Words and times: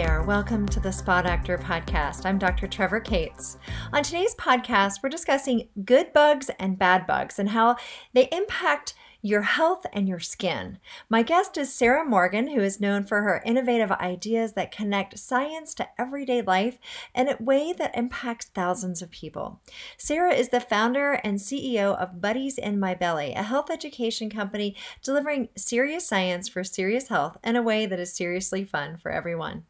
there. 0.00 0.22
Welcome 0.22 0.66
to 0.68 0.80
the 0.80 0.90
Spa 0.90 1.20
Doctor 1.20 1.58
podcast. 1.58 2.24
I'm 2.24 2.38
Dr. 2.38 2.66
Trevor 2.66 3.00
Cates. 3.00 3.58
On 3.92 4.02
today's 4.02 4.34
podcast, 4.36 5.02
we're 5.02 5.10
discussing 5.10 5.68
good 5.84 6.14
bugs 6.14 6.50
and 6.58 6.78
bad 6.78 7.06
bugs 7.06 7.38
and 7.38 7.50
how 7.50 7.76
they 8.14 8.26
impact 8.32 8.94
your 9.20 9.42
health 9.42 9.84
and 9.92 10.08
your 10.08 10.18
skin. 10.18 10.78
My 11.10 11.22
guest 11.22 11.58
is 11.58 11.74
Sarah 11.74 12.02
Morgan, 12.02 12.46
who 12.48 12.60
is 12.60 12.80
known 12.80 13.04
for 13.04 13.20
her 13.20 13.42
innovative 13.44 13.92
ideas 13.92 14.54
that 14.54 14.72
connect 14.72 15.18
science 15.18 15.74
to 15.74 15.88
everyday 15.98 16.40
life 16.40 16.78
in 17.14 17.28
a 17.28 17.36
way 17.38 17.74
that 17.74 17.94
impacts 17.94 18.46
thousands 18.46 19.02
of 19.02 19.10
people. 19.10 19.60
Sarah 19.98 20.32
is 20.32 20.48
the 20.48 20.60
founder 20.60 21.20
and 21.22 21.38
CEO 21.38 21.94
of 21.94 22.22
Buddies 22.22 22.56
in 22.56 22.80
My 22.80 22.94
Belly, 22.94 23.34
a 23.34 23.42
health 23.42 23.68
education 23.70 24.30
company 24.30 24.74
delivering 25.02 25.50
serious 25.56 26.06
science 26.06 26.48
for 26.48 26.64
serious 26.64 27.08
health 27.08 27.36
in 27.44 27.54
a 27.54 27.62
way 27.62 27.84
that 27.84 28.00
is 28.00 28.14
seriously 28.14 28.64
fun 28.64 28.96
for 28.96 29.10
everyone. 29.10 29.64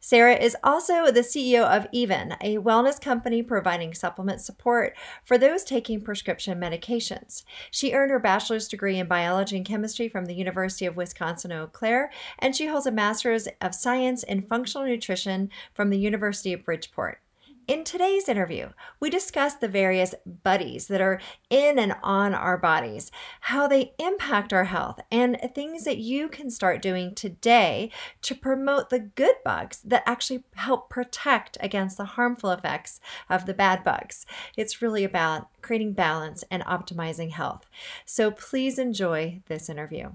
Sarah 0.00 0.36
is 0.36 0.56
also 0.62 1.10
the 1.10 1.20
CEO 1.20 1.64
of 1.64 1.86
Even, 1.90 2.36
a 2.40 2.58
wellness 2.58 3.00
company 3.00 3.42
providing 3.42 3.92
supplement 3.92 4.40
support 4.40 4.96
for 5.24 5.36
those 5.36 5.64
taking 5.64 6.00
prescription 6.00 6.60
medications. 6.60 7.42
She 7.72 7.92
earned 7.92 8.12
her 8.12 8.20
bachelor's 8.20 8.68
degree 8.68 8.98
in 8.98 9.08
biology 9.08 9.56
and 9.56 9.66
chemistry 9.66 10.08
from 10.08 10.26
the 10.26 10.34
University 10.34 10.86
of 10.86 10.96
Wisconsin 10.96 11.52
Eau 11.52 11.66
Claire, 11.66 12.12
and 12.38 12.54
she 12.54 12.66
holds 12.66 12.86
a 12.86 12.92
master's 12.92 13.48
of 13.60 13.74
science 13.74 14.22
in 14.22 14.42
functional 14.42 14.86
nutrition 14.86 15.50
from 15.74 15.90
the 15.90 15.98
University 15.98 16.52
of 16.52 16.64
Bridgeport. 16.64 17.20
In 17.68 17.84
today's 17.84 18.30
interview, 18.30 18.70
we 18.98 19.10
discuss 19.10 19.56
the 19.56 19.68
various 19.68 20.14
buddies 20.42 20.86
that 20.86 21.02
are 21.02 21.20
in 21.50 21.78
and 21.78 21.94
on 22.02 22.32
our 22.32 22.56
bodies, 22.56 23.10
how 23.42 23.68
they 23.68 23.92
impact 23.98 24.54
our 24.54 24.64
health, 24.64 25.00
and 25.12 25.38
things 25.54 25.84
that 25.84 25.98
you 25.98 26.30
can 26.30 26.50
start 26.50 26.80
doing 26.80 27.14
today 27.14 27.90
to 28.22 28.34
promote 28.34 28.88
the 28.88 29.00
good 29.00 29.34
bugs 29.44 29.80
that 29.84 30.02
actually 30.06 30.44
help 30.54 30.88
protect 30.88 31.58
against 31.60 31.98
the 31.98 32.06
harmful 32.06 32.52
effects 32.52 33.00
of 33.28 33.44
the 33.44 33.52
bad 33.52 33.84
bugs. 33.84 34.24
It's 34.56 34.80
really 34.80 35.04
about 35.04 35.48
creating 35.60 35.92
balance 35.92 36.44
and 36.50 36.64
optimizing 36.64 37.32
health. 37.32 37.66
So 38.06 38.30
please 38.30 38.78
enjoy 38.78 39.42
this 39.44 39.68
interview. 39.68 40.12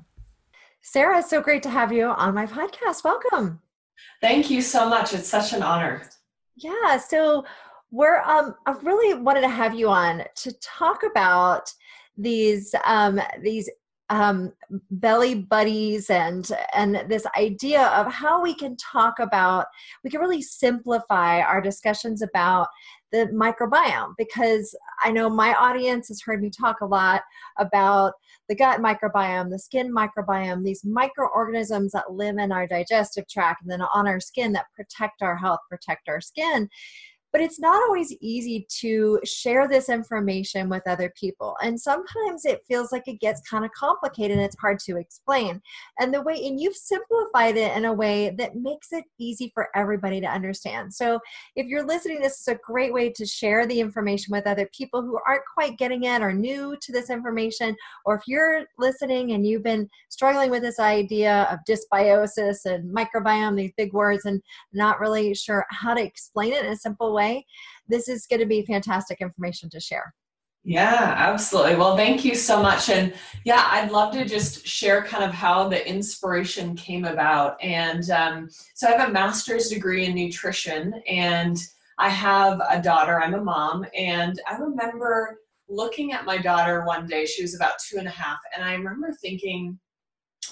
Sarah, 0.81 1.19
it's 1.19 1.29
so 1.29 1.39
great 1.39 1.61
to 1.63 1.69
have 1.69 1.93
you 1.93 2.07
on 2.07 2.33
my 2.33 2.47
podcast. 2.47 3.03
Welcome. 3.03 3.61
Thank 4.21 4.49
you 4.49 4.59
so 4.59 4.89
much. 4.89 5.13
It's 5.13 5.29
such 5.29 5.53
an 5.53 5.61
honor. 5.61 6.09
Yeah, 6.55 6.97
so 6.97 7.45
we're 7.91 8.21
um 8.21 8.55
I 8.65 8.71
really 8.81 9.13
wanted 9.13 9.41
to 9.41 9.49
have 9.49 9.73
you 9.75 9.89
on 9.89 10.23
to 10.35 10.51
talk 10.59 11.03
about 11.03 11.71
these 12.17 12.73
um 12.85 13.19
these 13.41 13.69
um, 14.09 14.51
belly 14.91 15.33
buddies 15.33 16.09
and 16.09 16.51
and 16.75 17.03
this 17.07 17.25
idea 17.37 17.87
of 17.87 18.11
how 18.11 18.41
we 18.43 18.53
can 18.53 18.75
talk 18.77 19.19
about 19.19 19.65
we 20.03 20.09
can 20.09 20.19
really 20.19 20.41
simplify 20.41 21.39
our 21.39 21.61
discussions 21.61 22.21
about 22.21 22.67
the 23.11 23.27
microbiome 23.33 24.13
because 24.17 24.75
I 25.01 25.11
know 25.11 25.29
my 25.29 25.53
audience 25.53 26.09
has 26.09 26.21
heard 26.21 26.41
me 26.41 26.49
talk 26.51 26.81
a 26.81 26.85
lot 26.85 27.21
about 27.57 28.13
the 28.49 28.55
gut 28.55 28.81
microbiome, 28.81 29.49
the 29.49 29.59
skin 29.59 29.93
microbiome, 29.93 30.63
these 30.63 30.83
microorganisms 30.83 31.91
that 31.93 32.11
live 32.11 32.37
in 32.37 32.51
our 32.51 32.67
digestive 32.67 33.27
tract 33.27 33.61
and 33.61 33.71
then 33.71 33.81
on 33.93 34.07
our 34.07 34.19
skin 34.19 34.51
that 34.53 34.65
protect 34.75 35.21
our 35.21 35.37
health, 35.37 35.59
protect 35.69 36.09
our 36.09 36.21
skin 36.21 36.69
but 37.33 37.41
it's 37.41 37.59
not 37.59 37.81
always 37.83 38.15
easy 38.21 38.67
to 38.69 39.19
share 39.25 39.67
this 39.67 39.89
information 39.89 40.69
with 40.69 40.87
other 40.87 41.11
people. 41.19 41.55
And 41.63 41.79
sometimes 41.79 42.45
it 42.45 42.61
feels 42.67 42.91
like 42.91 43.07
it 43.07 43.19
gets 43.19 43.41
kind 43.41 43.65
of 43.65 43.71
complicated 43.71 44.37
and 44.37 44.45
it's 44.45 44.59
hard 44.61 44.77
to 44.85 44.97
explain. 44.97 45.59
And 45.99 46.13
the 46.13 46.21
way 46.21 46.35
and 46.45 46.61
you've 46.61 46.75
simplified 46.75 47.57
it 47.57 47.75
in 47.75 47.85
a 47.85 47.93
way 47.93 48.35
that 48.37 48.55
makes 48.55 48.93
it 48.93 49.03
easy 49.17 49.51
for 49.55 49.69
everybody 49.75 50.21
to 50.21 50.27
understand. 50.27 50.93
So 50.93 51.19
if 51.55 51.65
you're 51.65 51.85
listening 51.85 52.21
this 52.21 52.39
is 52.39 52.47
a 52.47 52.59
great 52.63 52.93
way 52.93 53.09
to 53.09 53.25
share 53.25 53.65
the 53.65 53.79
information 53.79 54.31
with 54.31 54.45
other 54.45 54.69
people 54.71 55.01
who 55.01 55.19
aren't 55.27 55.41
quite 55.51 55.79
getting 55.79 56.03
it 56.03 56.21
or 56.21 56.33
new 56.33 56.77
to 56.83 56.91
this 56.91 57.09
information. 57.09 57.75
Or 58.05 58.13
if 58.13 58.21
you're 58.27 58.65
listening 58.77 59.31
and 59.31 59.45
you've 59.45 59.63
been 59.63 59.89
struggling 60.09 60.51
with 60.51 60.61
this 60.61 60.79
idea 60.79 61.47
of 61.49 61.57
dysbiosis 61.67 62.65
and 62.65 62.95
microbiome 62.95 63.57
these 63.57 63.73
big 63.75 63.91
words 63.91 64.25
and 64.25 64.39
not 64.71 64.99
really 64.99 65.33
sure 65.33 65.65
how 65.71 65.95
to 65.95 66.03
explain 66.03 66.53
it 66.53 66.63
in 66.63 66.71
a 66.71 66.77
simple 66.77 67.11
way 67.11 67.22
way, 67.23 67.45
this 67.87 68.07
is 68.07 68.25
going 68.27 68.39
to 68.39 68.45
be 68.45 68.61
fantastic 68.63 69.21
information 69.21 69.69
to 69.71 69.79
share. 69.79 70.13
Yeah, 70.65 71.15
absolutely. 71.17 71.75
Well, 71.75 71.97
thank 71.97 72.23
you 72.23 72.35
so 72.35 72.61
much. 72.61 72.89
And 72.89 73.13
yeah, 73.43 73.67
I'd 73.69 73.91
love 73.91 74.13
to 74.13 74.23
just 74.23 74.65
share 74.65 75.03
kind 75.03 75.23
of 75.23 75.31
how 75.31 75.67
the 75.67 75.85
inspiration 75.85 76.75
came 76.75 77.03
about. 77.03 77.61
And 77.61 78.09
um, 78.09 78.49
so 78.73 78.87
I 78.87 78.91
have 78.91 79.09
a 79.09 79.11
master's 79.11 79.67
degree 79.67 80.05
in 80.05 80.15
nutrition, 80.15 80.93
and 81.05 81.57
I 81.99 82.09
have 82.09 82.61
a 82.69 82.81
daughter. 82.81 83.21
I'm 83.21 83.33
a 83.33 83.43
mom. 83.43 83.85
And 83.97 84.39
I 84.49 84.55
remember 84.55 85.39
looking 85.67 86.13
at 86.13 86.25
my 86.25 86.37
daughter 86.37 86.85
one 86.85 87.07
day, 87.07 87.25
she 87.25 87.41
was 87.41 87.55
about 87.55 87.73
two 87.85 87.97
and 87.97 88.07
a 88.07 88.11
half, 88.11 88.39
and 88.55 88.63
I 88.63 88.73
remember 88.73 89.11
thinking, 89.21 89.77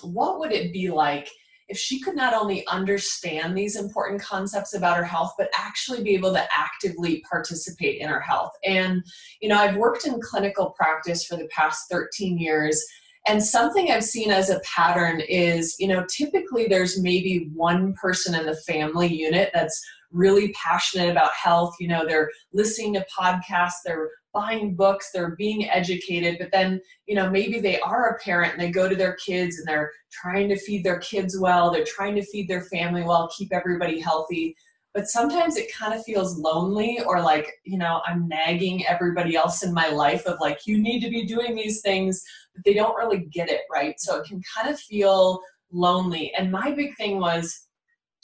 what 0.02 0.40
would 0.40 0.52
it 0.52 0.74
be 0.74 0.90
like 0.90 1.30
if 1.72 1.78
she 1.78 2.02
could 2.02 2.16
not 2.16 2.34
only 2.34 2.68
understand 2.68 3.58
these 3.58 3.78
important 3.78 4.22
concepts 4.22 4.74
about 4.74 4.98
her 4.98 5.06
health, 5.06 5.34
but 5.38 5.50
actually 5.58 6.04
be 6.04 6.14
able 6.14 6.34
to 6.34 6.46
actively 6.54 7.24
participate 7.32 8.02
in 8.02 8.10
her 8.10 8.20
health. 8.20 8.52
And, 8.66 9.02
you 9.42 9.48
know, 9.48 9.56
I've 9.56 9.78
worked 9.78 10.06
in 10.06 10.20
clinical 10.20 10.72
practice 10.72 11.26
for 11.26 11.38
the 11.38 11.48
past 11.48 11.90
13 11.90 12.38
years. 12.38 12.86
And 13.26 13.42
something 13.42 13.90
I've 13.90 14.04
seen 14.04 14.32
as 14.32 14.50
a 14.50 14.60
pattern 14.62 15.22
is, 15.22 15.78
you 15.80 15.88
know, 15.88 16.06
typically 16.14 16.68
there's 16.68 17.02
maybe 17.02 17.50
one 17.54 17.94
person 17.94 18.36
in 18.36 18.46
the 18.46 18.58
family 18.58 19.08
unit 19.08 19.50
that's 19.54 19.82
really 20.12 20.54
passionate 20.54 21.10
about 21.10 21.32
health. 21.34 21.76
You 21.80 21.88
know, 21.88 22.06
they're 22.06 22.30
listening 22.54 22.94
to 22.94 23.06
podcasts, 23.18 23.82
they're 23.86 24.10
buying 24.34 24.76
books, 24.76 25.10
they're 25.14 25.36
being 25.36 25.70
educated, 25.70 26.38
but 26.40 26.52
then, 26.52 26.80
you 27.06 27.16
know, 27.16 27.30
maybe 27.30 27.60
they 27.60 27.80
are 27.82 28.10
a 28.10 28.20
parent 28.20 28.54
and 28.54 28.62
they 28.62 28.72
go 28.72 28.88
to 28.88 28.96
their 28.96 29.16
kids 29.16 29.58
and 29.58 29.68
they're 29.68 29.92
trying 30.12 30.48
to 30.50 30.58
feed 30.58 30.84
their 30.84 31.00
kids 31.00 31.38
well, 31.40 31.72
they're 31.72 31.84
trying 31.86 32.16
to 32.16 32.26
feed 32.26 32.48
their 32.48 32.64
family 32.64 33.04
well, 33.04 33.30
keep 33.38 33.52
everybody 33.52 34.00
healthy. 34.00 34.56
But 34.94 35.08
sometimes 35.08 35.56
it 35.56 35.74
kind 35.74 35.94
of 35.94 36.04
feels 36.04 36.38
lonely 36.38 37.00
or 37.06 37.22
like, 37.22 37.50
you 37.64 37.78
know, 37.78 38.02
I'm 38.06 38.28
nagging 38.28 38.86
everybody 38.86 39.36
else 39.36 39.64
in 39.64 39.74
my 39.74 39.88
life 39.88 40.26
of 40.26 40.40
like, 40.42 40.60
you 40.66 40.82
need 40.82 41.02
to 41.02 41.10
be 41.10 41.26
doing 41.26 41.56
these 41.56 41.82
things, 41.82 42.22
but 42.54 42.64
they 42.66 42.74
don't 42.74 42.96
really 42.96 43.26
get 43.32 43.50
it, 43.50 43.62
right? 43.72 43.96
So 44.00 44.18
it 44.18 44.28
can 44.28 44.42
kind 44.54 44.70
of 44.70 44.80
feel 44.80 45.42
lonely. 45.72 46.34
And 46.38 46.52
my 46.52 46.72
big 46.72 46.96
thing 46.98 47.20
was, 47.20 47.68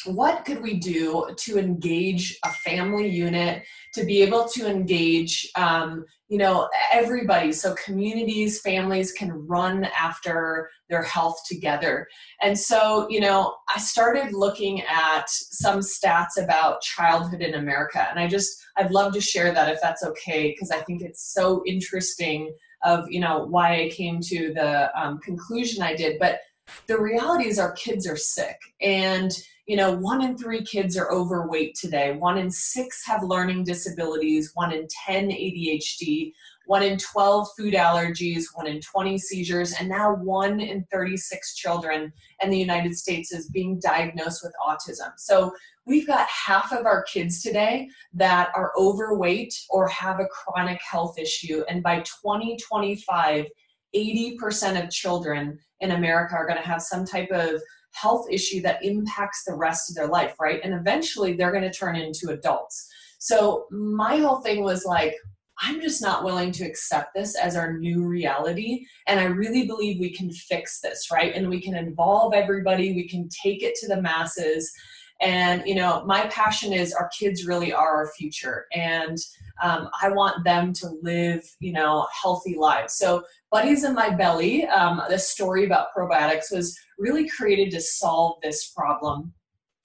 what 0.05 0.45
could 0.45 0.61
we 0.61 0.75
do 0.75 1.27
to 1.37 1.57
engage 1.57 2.37
a 2.45 2.51
family 2.51 3.09
unit 3.09 3.63
to 3.95 4.05
be 4.05 4.21
able 4.21 4.47
to 4.49 4.69
engage 4.69 5.49
um, 5.55 6.05
you 6.29 6.37
know 6.37 6.67
everybody 6.91 7.51
so 7.51 7.73
communities 7.83 8.59
families 8.61 9.11
can 9.11 9.31
run 9.47 9.85
after 9.97 10.69
their 10.89 11.01
health 11.01 11.39
together? 11.47 12.07
And 12.41 12.57
so 12.57 13.07
you 13.09 13.19
know 13.19 13.55
i 13.73 13.79
started 13.79 14.33
looking 14.33 14.81
at 14.83 15.29
some 15.29 15.79
stats 15.79 16.41
about 16.41 16.81
childhood 16.81 17.41
in 17.41 17.55
america 17.55 18.07
and 18.09 18.19
i 18.19 18.27
just 18.27 18.57
i'd 18.77 18.91
love 18.91 19.13
to 19.13 19.21
share 19.21 19.53
that 19.53 19.69
if 19.69 19.79
that's 19.81 20.03
okay 20.03 20.51
because 20.51 20.71
i 20.71 20.79
think 20.81 21.01
it's 21.01 21.33
so 21.33 21.63
interesting 21.65 22.53
of 22.83 23.09
you 23.09 23.19
know 23.19 23.45
why 23.45 23.81
i 23.81 23.89
came 23.89 24.19
to 24.21 24.53
the 24.53 24.89
um, 24.99 25.19
conclusion 25.19 25.81
i 25.81 25.95
did. 25.95 26.19
But 26.19 26.39
the 26.87 26.99
reality 26.99 27.47
is 27.47 27.59
our 27.59 27.71
kids 27.73 28.07
are 28.07 28.17
sick 28.17 28.59
and 28.81 29.31
you 29.67 29.75
know, 29.75 29.91
one 29.91 30.23
in 30.23 30.37
three 30.37 30.63
kids 30.63 30.95
are 30.95 31.11
overweight 31.11 31.75
today, 31.75 32.13
one 32.13 32.37
in 32.37 32.49
six 32.49 33.05
have 33.05 33.21
learning 33.21 33.65
disabilities, 33.65 34.51
one 34.53 34.71
in 34.71 34.87
10 35.05 35.27
ADHD, 35.27 36.31
one 36.67 36.83
in 36.83 36.97
12 36.97 37.49
food 37.57 37.73
allergies, 37.73 38.45
one 38.53 38.65
in 38.65 38.79
20 38.79 39.17
seizures, 39.17 39.73
and 39.73 39.89
now 39.89 40.15
one 40.15 40.61
in 40.61 40.85
36 40.89 41.55
children 41.55 42.13
in 42.41 42.49
the 42.49 42.57
United 42.57 42.95
States 42.97 43.33
is 43.33 43.49
being 43.49 43.77
diagnosed 43.83 44.41
with 44.41 44.53
autism. 44.65 45.11
So 45.17 45.51
we've 45.85 46.07
got 46.07 46.29
half 46.29 46.71
of 46.71 46.85
our 46.85 47.03
kids 47.03 47.41
today 47.41 47.89
that 48.13 48.51
are 48.55 48.71
overweight 48.77 49.53
or 49.69 49.89
have 49.89 50.21
a 50.21 50.27
chronic 50.27 50.79
health 50.81 51.19
issue. 51.19 51.63
And 51.67 51.83
by 51.83 51.97
2025, 51.99 53.45
80% 53.93 54.83
of 54.83 54.89
children 54.91 55.59
in 55.81 55.91
America 55.91 56.35
are 56.35 56.47
going 56.47 56.61
to 56.61 56.67
have 56.67 56.81
some 56.81 57.05
type 57.05 57.31
of 57.31 57.61
health 58.01 58.27
issue 58.29 58.61
that 58.61 58.83
impacts 58.83 59.43
the 59.43 59.55
rest 59.55 59.89
of 59.89 59.95
their 59.95 60.07
life, 60.07 60.35
right? 60.39 60.59
And 60.63 60.73
eventually 60.73 61.33
they're 61.33 61.51
going 61.51 61.63
to 61.63 61.73
turn 61.73 61.95
into 61.95 62.29
adults. 62.29 62.87
So 63.19 63.65
my 63.71 64.17
whole 64.17 64.41
thing 64.41 64.63
was 64.63 64.85
like, 64.85 65.15
I'm 65.59 65.81
just 65.81 66.01
not 66.03 66.23
willing 66.23 66.51
to 66.53 66.65
accept 66.65 67.15
this 67.15 67.35
as 67.35 67.55
our 67.55 67.73
new 67.73 68.05
reality. 68.05 68.85
And 69.07 69.19
I 69.19 69.23
really 69.23 69.65
believe 69.65 69.99
we 69.99 70.13
can 70.13 70.31
fix 70.31 70.81
this, 70.81 71.07
right? 71.11 71.33
And 71.33 71.49
we 71.49 71.59
can 71.59 71.75
involve 71.75 72.33
everybody, 72.33 72.93
we 72.93 73.07
can 73.07 73.27
take 73.29 73.63
it 73.63 73.73
to 73.75 73.87
the 73.87 74.01
masses. 74.01 74.71
And, 75.19 75.63
you 75.65 75.73
know, 75.73 76.03
my 76.05 76.27
passion 76.27 76.73
is 76.73 76.93
our 76.93 77.09
kids 77.17 77.47
really 77.47 77.73
are 77.73 77.95
our 77.95 78.11
future. 78.15 78.67
And 78.71 79.17
um, 79.63 79.89
I 79.99 80.09
want 80.09 80.43
them 80.43 80.73
to 80.73 80.89
live, 81.01 81.43
you 81.59 81.73
know, 81.73 82.07
healthy 82.21 82.55
lives. 82.55 82.93
So, 82.97 83.23
Buddies 83.49 83.85
in 83.85 83.95
My 83.95 84.09
Belly, 84.09 84.65
um, 84.67 85.01
the 85.09 85.17
story 85.17 85.65
about 85.65 85.87
probiotics 85.97 86.51
was 86.51 86.77
really 86.97 87.27
created 87.29 87.71
to 87.71 87.81
solve 87.81 88.37
this 88.41 88.69
problem. 88.69 89.33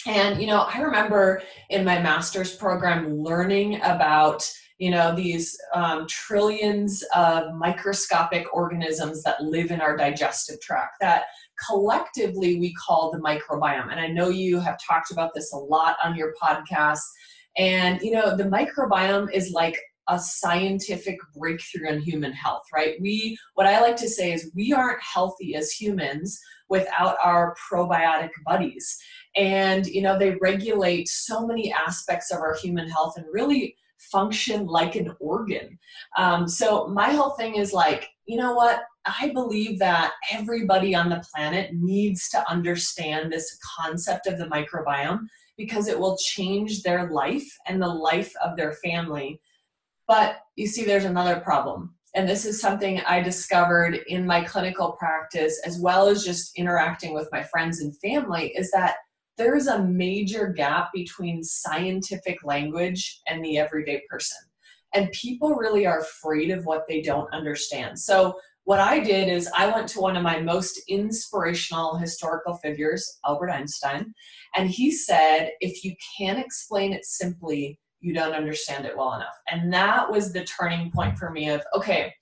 And, 0.06 0.40
you 0.40 0.46
know, 0.48 0.62
I 0.62 0.80
remember 0.80 1.42
in 1.70 1.84
my 1.84 2.00
master's 2.00 2.56
program 2.56 3.22
learning 3.22 3.76
about, 3.82 4.42
you 4.78 4.90
know, 4.90 5.14
these 5.14 5.56
um, 5.74 6.06
trillions 6.08 7.04
of 7.14 7.54
microscopic 7.54 8.46
organisms 8.52 9.22
that 9.22 9.42
live 9.42 9.70
in 9.70 9.80
our 9.80 9.96
digestive 9.96 10.60
tract 10.60 10.96
that 11.00 11.26
collectively 11.68 12.58
we 12.58 12.74
call 12.74 13.12
the 13.12 13.20
microbiome. 13.20 13.92
And 13.92 14.00
I 14.00 14.08
know 14.08 14.28
you 14.28 14.58
have 14.58 14.76
talked 14.84 15.12
about 15.12 15.34
this 15.34 15.52
a 15.52 15.56
lot 15.56 15.96
on 16.02 16.16
your 16.16 16.34
podcast. 16.42 17.02
And, 17.56 18.00
you 18.00 18.10
know, 18.10 18.36
the 18.36 18.44
microbiome 18.44 19.32
is 19.32 19.52
like 19.52 19.78
a 20.08 20.18
scientific 20.18 21.18
breakthrough 21.36 21.88
in 21.88 22.00
human 22.00 22.32
health, 22.32 22.62
right? 22.74 22.96
We, 23.00 23.36
what 23.54 23.66
I 23.66 23.80
like 23.80 23.96
to 23.96 24.08
say 24.08 24.32
is, 24.32 24.52
we 24.54 24.72
aren't 24.72 25.02
healthy 25.02 25.54
as 25.54 25.70
humans 25.70 26.40
without 26.68 27.16
our 27.22 27.54
probiotic 27.70 28.30
buddies. 28.46 28.98
And, 29.36 29.86
you 29.86 30.02
know, 30.02 30.18
they 30.18 30.36
regulate 30.40 31.08
so 31.08 31.46
many 31.46 31.72
aspects 31.72 32.30
of 32.30 32.38
our 32.38 32.54
human 32.54 32.88
health 32.88 33.14
and 33.16 33.26
really 33.30 33.76
function 34.10 34.66
like 34.66 34.96
an 34.96 35.14
organ. 35.20 35.78
Um, 36.16 36.48
so, 36.48 36.88
my 36.88 37.10
whole 37.10 37.30
thing 37.30 37.56
is 37.56 37.72
like, 37.72 38.08
you 38.26 38.36
know 38.36 38.54
what? 38.54 38.82
I 39.04 39.30
believe 39.32 39.78
that 39.80 40.12
everybody 40.30 40.94
on 40.94 41.08
the 41.08 41.24
planet 41.32 41.70
needs 41.74 42.28
to 42.30 42.50
understand 42.50 43.32
this 43.32 43.58
concept 43.78 44.26
of 44.26 44.38
the 44.38 44.46
microbiome 44.46 45.26
because 45.56 45.88
it 45.88 45.98
will 45.98 46.16
change 46.16 46.82
their 46.82 47.10
life 47.10 47.48
and 47.66 47.80
the 47.80 47.88
life 47.88 48.32
of 48.44 48.56
their 48.56 48.72
family. 48.74 49.40
But 50.06 50.40
you 50.56 50.66
see, 50.66 50.84
there's 50.84 51.04
another 51.04 51.40
problem. 51.40 51.94
And 52.14 52.28
this 52.28 52.44
is 52.44 52.60
something 52.60 53.00
I 53.00 53.22
discovered 53.22 54.00
in 54.06 54.26
my 54.26 54.42
clinical 54.42 54.92
practice, 54.92 55.60
as 55.64 55.78
well 55.78 56.08
as 56.08 56.24
just 56.24 56.58
interacting 56.58 57.14
with 57.14 57.28
my 57.32 57.42
friends 57.42 57.80
and 57.80 57.96
family, 58.00 58.52
is 58.54 58.70
that 58.72 58.96
there 59.38 59.56
is 59.56 59.66
a 59.66 59.82
major 59.82 60.48
gap 60.48 60.90
between 60.92 61.42
scientific 61.42 62.44
language 62.44 63.22
and 63.26 63.42
the 63.42 63.58
everyday 63.58 64.02
person. 64.10 64.38
And 64.94 65.10
people 65.12 65.54
really 65.54 65.86
are 65.86 66.00
afraid 66.00 66.50
of 66.50 66.66
what 66.66 66.84
they 66.86 67.00
don't 67.00 67.32
understand. 67.32 67.98
So, 67.98 68.34
what 68.64 68.78
I 68.78 69.00
did 69.00 69.28
is 69.28 69.50
I 69.56 69.66
went 69.72 69.88
to 69.88 70.00
one 70.00 70.16
of 70.16 70.22
my 70.22 70.38
most 70.38 70.80
inspirational 70.88 71.96
historical 71.96 72.54
figures, 72.58 73.18
Albert 73.26 73.50
Einstein, 73.50 74.14
and 74.54 74.70
he 74.70 74.92
said, 74.92 75.50
if 75.60 75.82
you 75.82 75.96
can't 76.16 76.38
explain 76.38 76.92
it 76.92 77.04
simply, 77.04 77.80
you 78.02 78.12
don't 78.12 78.34
understand 78.34 78.84
it 78.84 78.96
well 78.96 79.14
enough. 79.14 79.38
And 79.48 79.72
that 79.72 80.10
was 80.10 80.32
the 80.32 80.44
turning 80.44 80.90
point 80.90 81.16
for 81.16 81.30
me 81.30 81.48
of, 81.48 81.62
okay, 81.74 82.12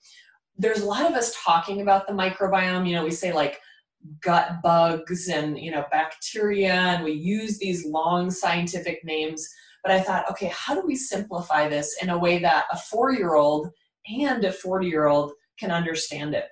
there's 0.57 0.81
a 0.81 0.85
lot 0.85 1.09
of 1.09 1.13
us 1.13 1.35
talking 1.43 1.81
about 1.81 2.07
the 2.07 2.13
microbiome. 2.13 2.87
You 2.87 2.95
know, 2.95 3.03
we 3.03 3.11
say 3.11 3.33
like 3.33 3.59
gut 4.21 4.61
bugs 4.63 5.27
and 5.27 5.59
you 5.59 5.71
know 5.71 5.85
bacteria 5.91 6.73
and 6.73 7.03
we 7.03 7.11
use 7.11 7.59
these 7.59 7.85
long 7.85 8.31
scientific 8.31 8.99
names 9.03 9.47
but 9.83 9.91
i 9.91 9.99
thought 9.99 10.27
okay 10.29 10.51
how 10.55 10.73
do 10.73 10.85
we 10.85 10.95
simplify 10.95 11.69
this 11.69 11.95
in 12.01 12.09
a 12.09 12.17
way 12.17 12.39
that 12.39 12.65
a 12.71 12.77
four 12.77 13.11
year 13.13 13.35
old 13.35 13.69
and 14.19 14.43
a 14.43 14.51
40 14.51 14.87
year 14.87 15.05
old 15.05 15.33
can 15.59 15.69
understand 15.69 16.33
it 16.33 16.45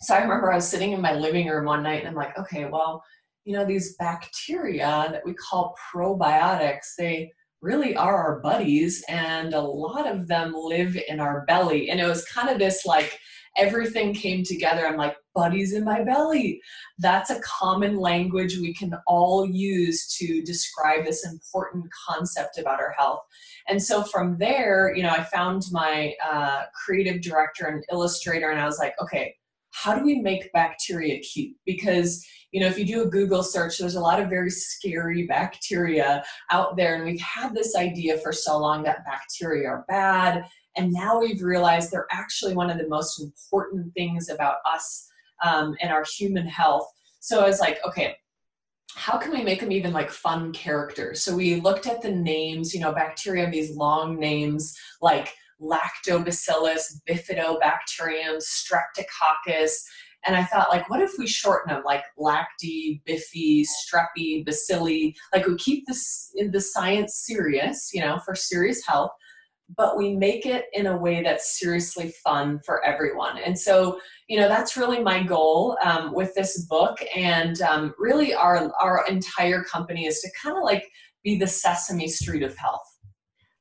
so 0.00 0.14
i 0.14 0.22
remember 0.22 0.50
i 0.50 0.54
was 0.54 0.66
sitting 0.66 0.92
in 0.92 1.00
my 1.00 1.12
living 1.12 1.46
room 1.46 1.66
one 1.66 1.82
night 1.82 2.00
and 2.00 2.08
i'm 2.08 2.14
like 2.14 2.36
okay 2.38 2.64
well 2.64 3.02
you 3.44 3.52
know 3.52 3.66
these 3.66 3.94
bacteria 3.96 5.08
that 5.10 5.24
we 5.24 5.34
call 5.34 5.74
probiotics 5.92 6.94
they 6.96 7.30
really 7.60 7.96
are 7.96 8.16
our 8.16 8.40
buddies 8.40 9.04
and 9.08 9.52
a 9.54 9.60
lot 9.60 10.06
of 10.06 10.28
them 10.28 10.52
live 10.54 10.96
in 11.08 11.20
our 11.20 11.44
belly 11.46 11.90
and 11.90 12.00
it 12.00 12.06
was 12.06 12.24
kind 12.26 12.48
of 12.48 12.58
this 12.58 12.86
like 12.86 13.18
everything 13.58 14.14
came 14.14 14.44
together. 14.44 14.86
I'm 14.86 14.96
like, 14.96 15.16
buddies 15.34 15.72
in 15.72 15.84
my 15.84 16.02
belly. 16.02 16.60
That's 16.98 17.30
a 17.30 17.40
common 17.40 17.96
language 17.96 18.56
we 18.58 18.72
can 18.72 18.94
all 19.06 19.46
use 19.46 20.16
to 20.16 20.42
describe 20.42 21.04
this 21.04 21.26
important 21.26 21.86
concept 22.08 22.58
about 22.58 22.80
our 22.80 22.94
health. 22.96 23.20
And 23.68 23.82
so 23.82 24.02
from 24.02 24.38
there, 24.38 24.94
you 24.94 25.02
know, 25.02 25.10
I 25.10 25.22
found 25.24 25.64
my 25.70 26.14
uh, 26.24 26.62
creative 26.84 27.20
director 27.20 27.66
and 27.66 27.84
illustrator, 27.92 28.50
and 28.50 28.60
I 28.60 28.64
was 28.64 28.78
like, 28.78 28.94
okay, 29.02 29.34
how 29.82 29.94
do 29.94 30.04
we 30.04 30.20
make 30.20 30.52
bacteria 30.52 31.20
cute? 31.20 31.56
Because 31.64 32.26
you 32.52 32.60
know, 32.60 32.66
if 32.66 32.78
you 32.78 32.86
do 32.86 33.02
a 33.02 33.10
Google 33.10 33.42
search, 33.42 33.76
there's 33.76 33.96
a 33.96 34.00
lot 34.00 34.20
of 34.20 34.30
very 34.30 34.50
scary 34.50 35.26
bacteria 35.26 36.24
out 36.50 36.76
there, 36.76 36.94
and 36.94 37.04
we've 37.04 37.20
had 37.20 37.54
this 37.54 37.76
idea 37.76 38.16
for 38.18 38.32
so 38.32 38.56
long 38.58 38.82
that 38.84 39.04
bacteria 39.04 39.68
are 39.68 39.84
bad 39.86 40.44
and 40.78 40.92
now 40.92 41.18
we've 41.18 41.42
realized 41.42 41.90
they're 41.90 42.06
actually 42.12 42.54
one 42.54 42.70
of 42.70 42.78
the 42.78 42.88
most 42.88 43.20
important 43.20 43.92
things 43.94 44.28
about 44.28 44.58
us 44.64 45.08
um, 45.44 45.76
and 45.82 45.92
our 45.92 46.04
human 46.16 46.46
health. 46.46 46.88
So 47.18 47.40
I 47.40 47.48
was 47.48 47.58
like, 47.58 47.80
okay, 47.84 48.16
how 48.94 49.18
can 49.18 49.32
we 49.32 49.42
make 49.42 49.60
them 49.60 49.72
even 49.72 49.92
like 49.92 50.08
fun 50.08 50.52
characters? 50.52 51.22
So 51.22 51.34
we 51.34 51.60
looked 51.60 51.88
at 51.88 52.00
the 52.00 52.12
names, 52.12 52.72
you 52.72 52.80
know, 52.80 52.92
bacteria 52.92 53.44
have 53.44 53.52
these 53.52 53.76
long 53.76 54.20
names 54.20 54.76
like 55.02 55.34
lactobacillus, 55.60 57.00
bifidobacterium, 57.08 58.40
streptococcus. 58.42 59.72
And 60.26 60.36
I 60.36 60.44
thought, 60.44 60.70
like, 60.70 60.90
what 60.90 61.00
if 61.00 61.12
we 61.18 61.26
shorten 61.26 61.72
them 61.72 61.84
like 61.84 62.02
lacti, 62.18 63.00
bifi, 63.08 63.64
streppy, 63.64 64.44
bacilli? 64.44 65.14
Like, 65.32 65.46
we 65.46 65.56
keep 65.56 65.86
this 65.86 66.32
in 66.34 66.50
the 66.50 66.60
science 66.60 67.22
serious, 67.26 67.90
you 67.94 68.00
know, 68.00 68.18
for 68.24 68.34
serious 68.34 68.84
health, 68.86 69.12
but 69.76 69.96
we 69.96 70.16
make 70.16 70.44
it 70.44 70.64
in 70.72 70.86
a 70.86 70.96
way 70.96 71.22
that's 71.22 71.58
seriously 71.58 72.12
fun 72.24 72.58
for 72.66 72.84
everyone. 72.84 73.38
And 73.38 73.58
so, 73.58 74.00
you 74.28 74.40
know, 74.40 74.48
that's 74.48 74.76
really 74.76 75.00
my 75.00 75.22
goal 75.22 75.78
um, 75.84 76.12
with 76.12 76.34
this 76.34 76.64
book. 76.66 76.98
And 77.14 77.60
um, 77.62 77.94
really, 77.98 78.34
our, 78.34 78.72
our 78.80 79.06
entire 79.08 79.62
company 79.62 80.06
is 80.06 80.20
to 80.20 80.30
kind 80.42 80.56
of 80.56 80.64
like 80.64 80.84
be 81.22 81.38
the 81.38 81.46
Sesame 81.46 82.08
Street 82.08 82.42
of 82.42 82.56
health. 82.56 82.97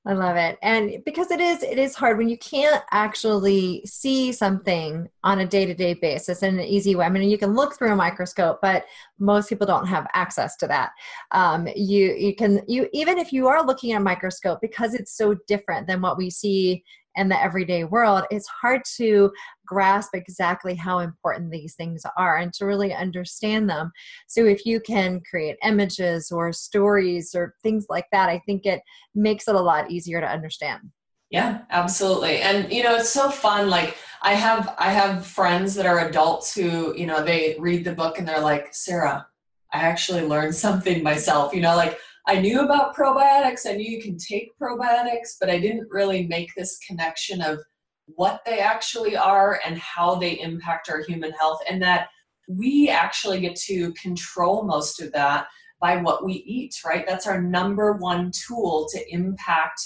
I 0.08 0.14
love 0.14 0.38
it. 0.38 0.58
And 0.62 1.04
because 1.04 1.32
it 1.32 1.42
is 1.42 1.62
it 1.64 1.78
is 1.78 1.94
hard 1.94 2.18
when 2.18 2.30
you 2.30 2.38
can't 2.38 2.82
actually 2.92 3.82
see 3.86 4.32
something 4.32 5.10
on 5.26 5.40
a 5.40 5.46
day-to-day 5.46 5.96
basis 5.96 6.44
in 6.44 6.58
an 6.58 6.66
easy 6.66 6.96
way. 6.96 7.06
I 7.06 7.10
mean, 7.10 7.30
you 7.30 7.38
can 7.38 7.56
look 7.56 7.78
through 7.78 7.92
a 7.92 7.96
microscope, 7.96 8.60
but 8.62 8.86
most 9.20 9.50
people 9.50 9.68
don't 9.68 9.86
have 9.86 10.08
access 10.14 10.56
to 10.58 10.68
that. 10.68 10.92
Um, 11.32 11.68
you 11.76 12.14
you 12.14 12.34
can 12.36 12.62
you 12.70 12.88
even 12.94 13.18
if 13.18 13.34
you 13.34 13.48
are 13.50 13.66
looking 13.66 13.92
at 13.92 14.00
a 14.00 14.04
microscope 14.04 14.60
because 14.62 14.94
it's 14.94 15.12
so 15.18 15.36
different 15.46 15.88
than 15.88 16.00
what 16.00 16.18
we 16.18 16.30
see 16.30 16.86
in 17.18 17.30
the 17.30 17.42
everyday 17.42 17.84
world, 17.84 18.24
it's 18.32 18.48
hard 18.48 18.82
to 18.98 19.32
grasp 19.66 20.12
exactly 20.14 20.76
how 20.76 21.00
important 21.00 21.52
these 21.52 21.76
things 21.76 22.04
are 22.18 22.38
and 22.38 22.54
to 22.54 22.66
really 22.66 22.94
understand 22.94 23.70
them. 23.70 23.92
So, 24.28 24.46
if 24.46 24.66
you 24.66 24.80
can 24.80 25.22
create 25.30 25.58
images 25.64 26.32
or 26.32 26.54
stories 26.54 27.36
or 27.36 27.56
things 27.64 27.88
like 27.90 28.06
that, 28.12 28.30
I 28.30 28.40
think 28.46 28.66
it 28.66 28.82
makes 29.14 29.48
it 29.48 29.56
a 29.56 29.62
lot 29.62 29.92
easier 29.92 30.22
to 30.22 30.28
understand. 30.28 30.92
Yeah, 31.30 31.64
absolutely. 31.72 32.42
And 32.42 32.72
you 32.72 32.84
know, 32.84 32.96
it's 32.96 33.10
so 33.10 33.30
fun 33.30 33.70
like 33.70 33.98
I 34.22 34.34
have 34.34 34.74
I 34.78 34.92
have 34.92 35.26
friends 35.26 35.76
that 35.76 35.86
are 35.86 36.08
adults 36.08 36.56
who, 36.56 36.96
you 36.96 37.06
know, 37.06 37.24
they 37.24 37.56
read 37.60 37.84
the 37.84 37.94
book 37.94 38.18
and 38.18 38.28
they're 38.28 38.40
like, 38.40 38.74
"Sarah, 38.74 39.28
I 39.74 39.80
actually 39.80 40.22
learned 40.26 40.56
something 40.56 41.04
myself." 41.04 41.54
You 41.54 41.62
know, 41.62 41.76
like 41.76 42.00
I 42.28 42.42
knew 42.42 42.60
about 42.60 42.94
probiotics, 42.94 43.66
I 43.66 43.74
knew 43.74 43.90
you 43.90 44.02
can 44.02 44.18
take 44.18 44.52
probiotics, 44.62 45.38
but 45.40 45.50
I 45.50 45.60
didn't 45.60 45.88
really 45.90 46.28
make 46.28 46.54
this 46.56 46.78
connection 46.86 47.42
of 47.42 47.60
what 48.08 48.42
they 48.46 48.60
actually 48.60 49.16
are 49.16 49.62
and 49.66 49.78
how 49.78 50.16
they 50.16 50.40
impact 50.42 50.90
our 50.90 51.02
human 51.02 51.32
health, 51.32 51.60
and 51.70 51.82
that 51.82 52.10
we 52.50 52.90
actually 52.90 53.40
get 53.40 53.56
to 53.56 53.94
control 53.94 54.64
most 54.64 55.02
of 55.02 55.14
that 55.14 55.48
by 55.80 55.98
what 55.98 56.26
we 56.26 56.34
eat, 56.34 56.76
right? 56.86 57.06
That's 57.08 57.28
our 57.28 57.42
number 57.42 57.94
one 57.94 58.32
tool 58.48 58.88
to 58.92 59.14
impact 59.14 59.80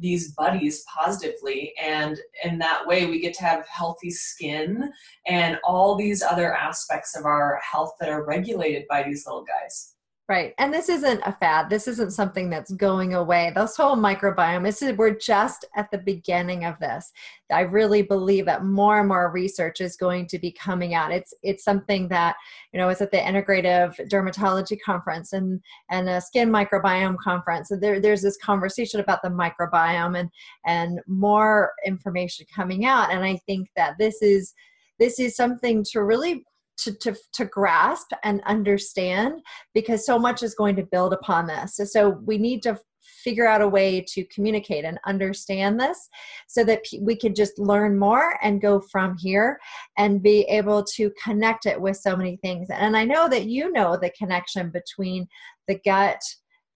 these 0.00 0.32
buddies 0.34 0.84
positively 0.96 1.72
and 1.82 2.20
in 2.44 2.56
that 2.56 2.86
way 2.86 3.06
we 3.06 3.18
get 3.18 3.34
to 3.34 3.42
have 3.42 3.66
healthy 3.66 4.10
skin 4.10 4.92
and 5.26 5.58
all 5.64 5.96
these 5.96 6.22
other 6.22 6.54
aspects 6.54 7.16
of 7.16 7.24
our 7.24 7.60
health 7.68 7.90
that 7.98 8.08
are 8.08 8.24
regulated 8.24 8.84
by 8.88 9.02
these 9.02 9.26
little 9.26 9.44
guys 9.44 9.96
Right. 10.28 10.52
And 10.58 10.74
this 10.74 10.90
isn't 10.90 11.22
a 11.24 11.32
fad. 11.32 11.70
This 11.70 11.88
isn't 11.88 12.12
something 12.12 12.50
that's 12.50 12.70
going 12.72 13.14
away. 13.14 13.50
This 13.54 13.78
whole 13.78 13.96
microbiome, 13.96 14.68
is, 14.68 14.82
we're 14.98 15.16
just 15.16 15.64
at 15.74 15.90
the 15.90 15.96
beginning 15.96 16.66
of 16.66 16.78
this. 16.80 17.10
I 17.50 17.62
really 17.62 18.02
believe 18.02 18.44
that 18.44 18.62
more 18.62 18.98
and 18.98 19.08
more 19.08 19.30
research 19.30 19.80
is 19.80 19.96
going 19.96 20.26
to 20.26 20.38
be 20.38 20.52
coming 20.52 20.92
out. 20.92 21.12
It's 21.12 21.32
it's 21.42 21.64
something 21.64 22.08
that, 22.08 22.36
you 22.74 22.78
know, 22.78 22.88
was 22.88 23.00
at 23.00 23.10
the 23.10 23.16
integrative 23.16 23.98
dermatology 24.10 24.76
conference 24.84 25.32
and 25.32 25.62
and 25.88 26.10
a 26.10 26.20
skin 26.20 26.50
microbiome 26.50 27.16
conference. 27.24 27.70
And 27.70 27.82
there, 27.82 27.98
there's 27.98 28.20
this 28.20 28.36
conversation 28.36 29.00
about 29.00 29.22
the 29.22 29.30
microbiome 29.30 30.20
and 30.20 30.28
and 30.66 31.00
more 31.06 31.72
information 31.86 32.44
coming 32.54 32.84
out. 32.84 33.10
And 33.10 33.24
I 33.24 33.38
think 33.46 33.70
that 33.76 33.94
this 33.98 34.20
is 34.20 34.52
this 34.98 35.18
is 35.18 35.36
something 35.36 35.82
to 35.92 36.02
really 36.02 36.44
to, 36.78 36.92
to, 36.92 37.16
to 37.34 37.44
grasp 37.44 38.10
and 38.24 38.42
understand 38.46 39.40
because 39.74 40.06
so 40.06 40.18
much 40.18 40.42
is 40.42 40.54
going 40.54 40.76
to 40.76 40.86
build 40.90 41.12
upon 41.12 41.46
this. 41.46 41.76
So, 41.76 41.84
so 41.84 42.08
we 42.24 42.38
need 42.38 42.62
to 42.62 42.78
figure 43.24 43.46
out 43.46 43.62
a 43.62 43.68
way 43.68 44.04
to 44.06 44.24
communicate 44.26 44.84
and 44.84 44.98
understand 45.06 45.80
this 45.80 46.08
so 46.46 46.64
that 46.64 46.82
we 47.00 47.16
can 47.16 47.34
just 47.34 47.58
learn 47.58 47.98
more 47.98 48.38
and 48.42 48.60
go 48.60 48.80
from 48.80 49.16
here 49.18 49.58
and 49.96 50.22
be 50.22 50.42
able 50.42 50.84
to 50.84 51.10
connect 51.22 51.66
it 51.66 51.80
with 51.80 51.96
so 51.96 52.16
many 52.16 52.36
things. 52.36 52.68
And 52.70 52.96
I 52.96 53.04
know 53.04 53.28
that 53.28 53.46
you 53.46 53.72
know 53.72 53.96
the 53.96 54.10
connection 54.10 54.70
between 54.70 55.26
the 55.66 55.78
gut 55.84 56.20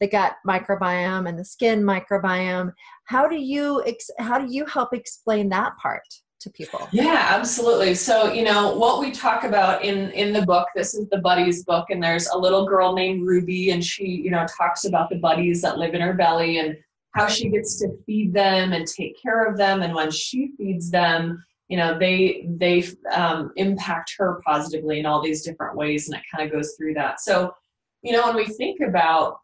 the 0.00 0.09
gut 0.09 0.35
microbiome 0.44 1.28
and 1.28 1.38
the 1.38 1.44
skin 1.44 1.80
microbiome. 1.80 2.73
How 3.04 3.28
do 3.28 3.37
you 3.37 3.85
how 4.18 4.37
do 4.37 4.52
you 4.52 4.66
help 4.66 4.92
explain 4.92 5.49
that 5.50 5.76
part? 5.80 6.02
To 6.43 6.51
people. 6.51 6.89
Yeah 6.93 7.27
absolutely. 7.31 7.95
So 7.95 8.33
you 8.33 8.45
know 8.45 8.77
what 8.77 9.01
we 9.01 9.11
talk 9.11 9.45
about 9.45 9.85
in 9.85 10.11
in 10.11 10.33
the 10.33 10.43
book 10.43 10.69
this 10.75 10.95
is 10.95 11.09
the 11.09 11.19
buddies 11.19 11.65
book 11.65 11.91
and 11.91 12.03
there's 12.03 12.29
a 12.29 12.39
little 12.39 12.67
girl 12.67 12.95
named 12.95 13.27
ruby 13.27 13.71
and 13.71 13.85
she 13.85 14.05
you 14.05 14.31
know 14.31 14.47
talks 14.59 14.85
about 14.85 15.11
the 15.11 15.17
buddies 15.17 15.63
that 15.63 15.79
live 15.79 15.95
in 15.95 16.01
her 16.01 16.15
belly 16.15 16.59
and 16.59 16.77
how 17.15 17.27
she 17.27 17.51
gets 17.51 17.79
to 17.79 17.89
feed 18.07 18.33
them 18.33 18.73
and 18.73 18.87
take 18.87 19.21
care 19.23 19.45
of 19.45 19.59
them. 19.59 19.83
And 19.83 19.95
when 19.95 20.11
she 20.11 20.53
feeds 20.57 20.91
them 20.91 21.45
you 21.69 21.77
know 21.79 21.99
they 21.99 22.47
they 22.59 22.85
um, 23.13 23.53
impact 23.57 24.15
her 24.19 24.43
positively 24.45 24.99
in 24.99 25.07
all 25.07 25.23
these 25.23 25.43
different 25.43 25.77
ways 25.77 26.09
and 26.09 26.19
it 26.19 26.25
kind 26.31 26.47
of 26.47 26.53
goes 26.53 26.75
through 26.77 26.95
that. 26.95 27.21
So 27.21 27.55
you 28.03 28.13
know 28.13 28.27
when 28.27 28.37
we 28.37 28.47
think 28.47 28.81
about 28.81 29.39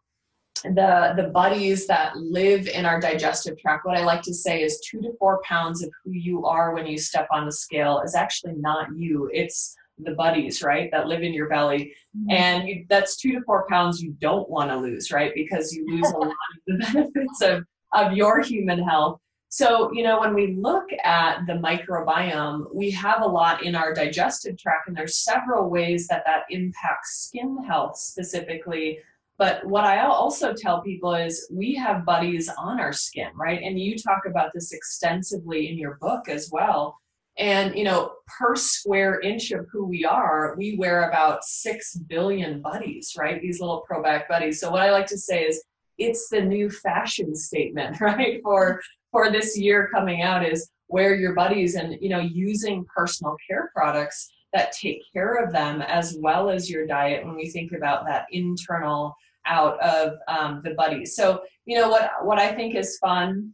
the 0.63 1.13
the 1.15 1.29
buddies 1.33 1.87
that 1.87 2.15
live 2.17 2.67
in 2.67 2.85
our 2.85 2.99
digestive 2.99 3.57
tract 3.57 3.85
what 3.85 3.97
i 3.97 4.03
like 4.03 4.21
to 4.21 4.33
say 4.33 4.61
is 4.61 4.81
two 4.81 4.99
to 5.01 5.13
four 5.17 5.41
pounds 5.43 5.81
of 5.81 5.89
who 6.03 6.11
you 6.11 6.45
are 6.45 6.73
when 6.73 6.85
you 6.85 6.97
step 6.97 7.27
on 7.31 7.45
the 7.45 7.51
scale 7.51 8.01
is 8.03 8.15
actually 8.15 8.53
not 8.57 8.87
you. 8.95 9.29
It's 9.33 9.75
the 9.97 10.11
buddies 10.11 10.61
right 10.63 10.89
that 10.91 11.07
live 11.07 11.23
in 11.23 11.33
your 11.33 11.49
belly. 11.49 11.93
Mm-hmm. 12.17 12.31
and 12.31 12.67
you, 12.67 12.85
that's 12.89 13.17
two 13.17 13.33
to 13.33 13.41
four 13.45 13.67
pounds 13.69 14.01
you 14.01 14.15
don't 14.19 14.49
want 14.49 14.71
to 14.71 14.77
lose 14.77 15.11
right 15.11 15.31
because 15.35 15.71
you 15.71 15.85
lose 15.87 16.11
a 16.11 16.17
lot 16.17 16.29
of 16.29 16.33
the 16.67 16.77
benefits 16.77 17.41
of 17.41 17.65
of 17.93 18.13
your 18.13 18.41
human 18.41 18.81
health. 18.81 19.19
So 19.49 19.91
you 19.93 20.03
know 20.03 20.19
when 20.19 20.33
we 20.33 20.55
look 20.55 20.87
at 21.03 21.45
the 21.47 21.53
microbiome 21.53 22.73
we 22.73 22.91
have 22.91 23.21
a 23.21 23.27
lot 23.27 23.63
in 23.63 23.75
our 23.75 23.93
digestive 23.93 24.57
tract 24.57 24.87
and 24.87 24.97
there's 24.97 25.17
several 25.17 25.69
ways 25.69 26.07
that 26.07 26.23
that 26.25 26.43
impacts 26.49 27.27
skin 27.27 27.57
health 27.67 27.97
specifically 27.97 28.99
but 29.39 29.65
what 29.65 29.85
I 29.85 30.01
also 30.01 30.53
tell 30.53 30.81
people 30.81 31.15
is 31.15 31.47
we 31.49 31.73
have 31.75 32.05
buddies 32.05 32.49
on 32.57 32.77
our 32.81 32.91
skin, 32.91 33.29
right? 33.35 33.61
And 33.63 33.79
you 33.79 33.97
talk 33.97 34.23
about 34.27 34.51
this 34.53 34.73
extensively 34.73 35.69
in 35.69 35.77
your 35.77 35.97
book 36.01 36.27
as 36.27 36.49
well. 36.51 36.99
And, 37.37 37.73
you 37.73 37.85
know, 37.85 38.15
per 38.27 38.57
square 38.57 39.21
inch 39.21 39.51
of 39.51 39.65
who 39.71 39.85
we 39.85 40.03
are, 40.03 40.55
we 40.57 40.75
wear 40.75 41.07
about 41.07 41.45
6 41.45 41.95
billion 42.09 42.61
buddies, 42.61 43.13
right? 43.17 43.41
These 43.41 43.61
little 43.61 43.85
probiotic 43.89 44.27
buddies. 44.27 44.59
So 44.59 44.69
what 44.71 44.81
I 44.81 44.91
like 44.91 45.07
to 45.07 45.17
say 45.17 45.43
is 45.43 45.63
it's 45.97 46.27
the 46.27 46.41
new 46.41 46.69
fashion 46.69 47.33
statement, 47.33 48.01
right? 48.01 48.41
For, 48.43 48.81
for 49.09 49.31
this 49.31 49.57
year 49.57 49.89
coming 49.89 50.21
out 50.21 50.45
is 50.45 50.69
wear 50.89 51.15
your 51.15 51.33
buddies 51.33 51.75
and, 51.75 51.95
you 52.01 52.09
know, 52.09 52.19
using 52.19 52.85
personal 52.93 53.37
care 53.49 53.71
products 53.73 54.29
that 54.51 54.73
take 54.73 55.01
care 55.13 55.35
of 55.35 55.53
them 55.53 55.81
as 55.81 56.17
well 56.19 56.49
as 56.49 56.69
your 56.69 56.85
diet 56.85 57.25
when 57.25 57.37
we 57.37 57.49
think 57.49 57.71
about 57.71 58.05
that 58.05 58.25
internal 58.31 59.15
out 59.49 59.81
of 59.81 60.13
um, 60.27 60.61
the 60.63 60.75
buddies. 60.75 61.15
So, 61.15 61.41
you 61.65 61.77
know, 61.77 61.89
what, 61.89 62.11
what 62.21 62.39
I 62.39 62.53
think 62.53 62.75
is 62.75 62.97
fun 62.99 63.53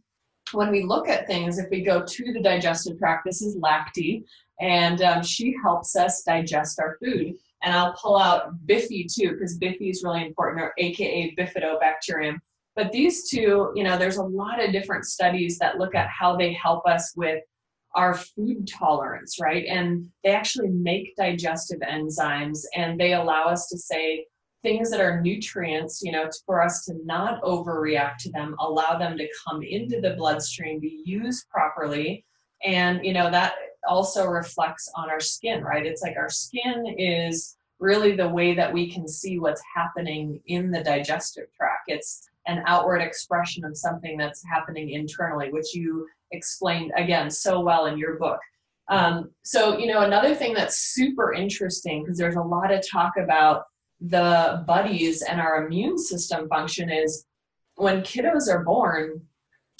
when 0.52 0.70
we 0.70 0.84
look 0.84 1.08
at 1.08 1.26
things, 1.26 1.58
if 1.58 1.66
we 1.70 1.82
go 1.82 2.04
to 2.04 2.32
the 2.32 2.40
digestive 2.40 2.98
tract, 2.98 3.24
this 3.24 3.42
is 3.42 3.56
Lacti, 3.56 4.22
and 4.60 5.02
um, 5.02 5.22
she 5.22 5.54
helps 5.62 5.96
us 5.96 6.22
digest 6.22 6.78
our 6.78 6.96
food. 7.02 7.34
And 7.62 7.74
I'll 7.74 7.94
pull 7.94 8.16
out 8.16 8.64
Bifi 8.66 9.12
too, 9.12 9.32
because 9.32 9.58
Bifi 9.58 9.90
is 9.90 10.04
really 10.04 10.24
important, 10.24 10.62
or 10.62 10.72
AKA 10.78 11.34
bifidobacterium. 11.36 12.36
But 12.76 12.92
these 12.92 13.28
two, 13.28 13.72
you 13.74 13.82
know, 13.82 13.96
there's 13.98 14.18
a 14.18 14.22
lot 14.22 14.62
of 14.62 14.70
different 14.70 15.06
studies 15.06 15.58
that 15.58 15.78
look 15.78 15.94
at 15.94 16.08
how 16.08 16.36
they 16.36 16.52
help 16.52 16.86
us 16.86 17.12
with 17.16 17.42
our 17.94 18.14
food 18.14 18.68
tolerance, 18.68 19.40
right? 19.40 19.64
And 19.66 20.06
they 20.22 20.30
actually 20.30 20.68
make 20.68 21.16
digestive 21.16 21.80
enzymes 21.80 22.60
and 22.74 23.00
they 23.00 23.14
allow 23.14 23.44
us 23.44 23.68
to 23.68 23.78
say, 23.78 24.26
things 24.66 24.90
that 24.90 25.00
are 25.00 25.20
nutrients, 25.20 26.02
you 26.02 26.10
know, 26.10 26.28
for 26.44 26.60
us 26.60 26.84
to 26.84 26.94
not 27.04 27.40
overreact 27.42 28.16
to 28.18 28.32
them, 28.32 28.56
allow 28.58 28.98
them 28.98 29.16
to 29.16 29.28
come 29.46 29.62
into 29.62 30.00
the 30.00 30.14
bloodstream, 30.14 30.80
be 30.80 31.02
used 31.04 31.48
properly. 31.48 32.24
And, 32.64 33.04
you 33.06 33.12
know, 33.12 33.30
that 33.30 33.54
also 33.88 34.26
reflects 34.26 34.90
on 34.96 35.08
our 35.08 35.20
skin, 35.20 35.62
right? 35.62 35.86
It's 35.86 36.02
like 36.02 36.16
our 36.16 36.28
skin 36.28 36.96
is 36.98 37.56
really 37.78 38.16
the 38.16 38.28
way 38.28 38.54
that 38.54 38.72
we 38.72 38.90
can 38.90 39.06
see 39.06 39.38
what's 39.38 39.62
happening 39.72 40.40
in 40.46 40.72
the 40.72 40.82
digestive 40.82 41.46
tract. 41.56 41.84
It's 41.86 42.28
an 42.48 42.64
outward 42.66 43.02
expression 43.02 43.64
of 43.64 43.76
something 43.76 44.16
that's 44.16 44.42
happening 44.44 44.90
internally, 44.90 45.52
which 45.52 45.76
you 45.76 46.08
explained 46.32 46.90
again 46.96 47.30
so 47.30 47.60
well 47.60 47.86
in 47.86 47.98
your 47.98 48.18
book. 48.18 48.40
Um, 48.88 49.30
so, 49.44 49.78
you 49.78 49.86
know, 49.86 50.00
another 50.00 50.34
thing 50.34 50.54
that's 50.54 50.92
super 50.92 51.32
interesting 51.34 52.02
because 52.02 52.18
there's 52.18 52.34
a 52.34 52.42
lot 52.42 52.72
of 52.72 52.84
talk 52.88 53.12
about 53.16 53.62
the 54.00 54.62
buddies 54.66 55.22
and 55.22 55.40
our 55.40 55.64
immune 55.64 55.98
system 55.98 56.48
function 56.48 56.90
is 56.90 57.26
when 57.76 58.02
kiddos 58.02 58.48
are 58.48 58.64
born 58.64 59.20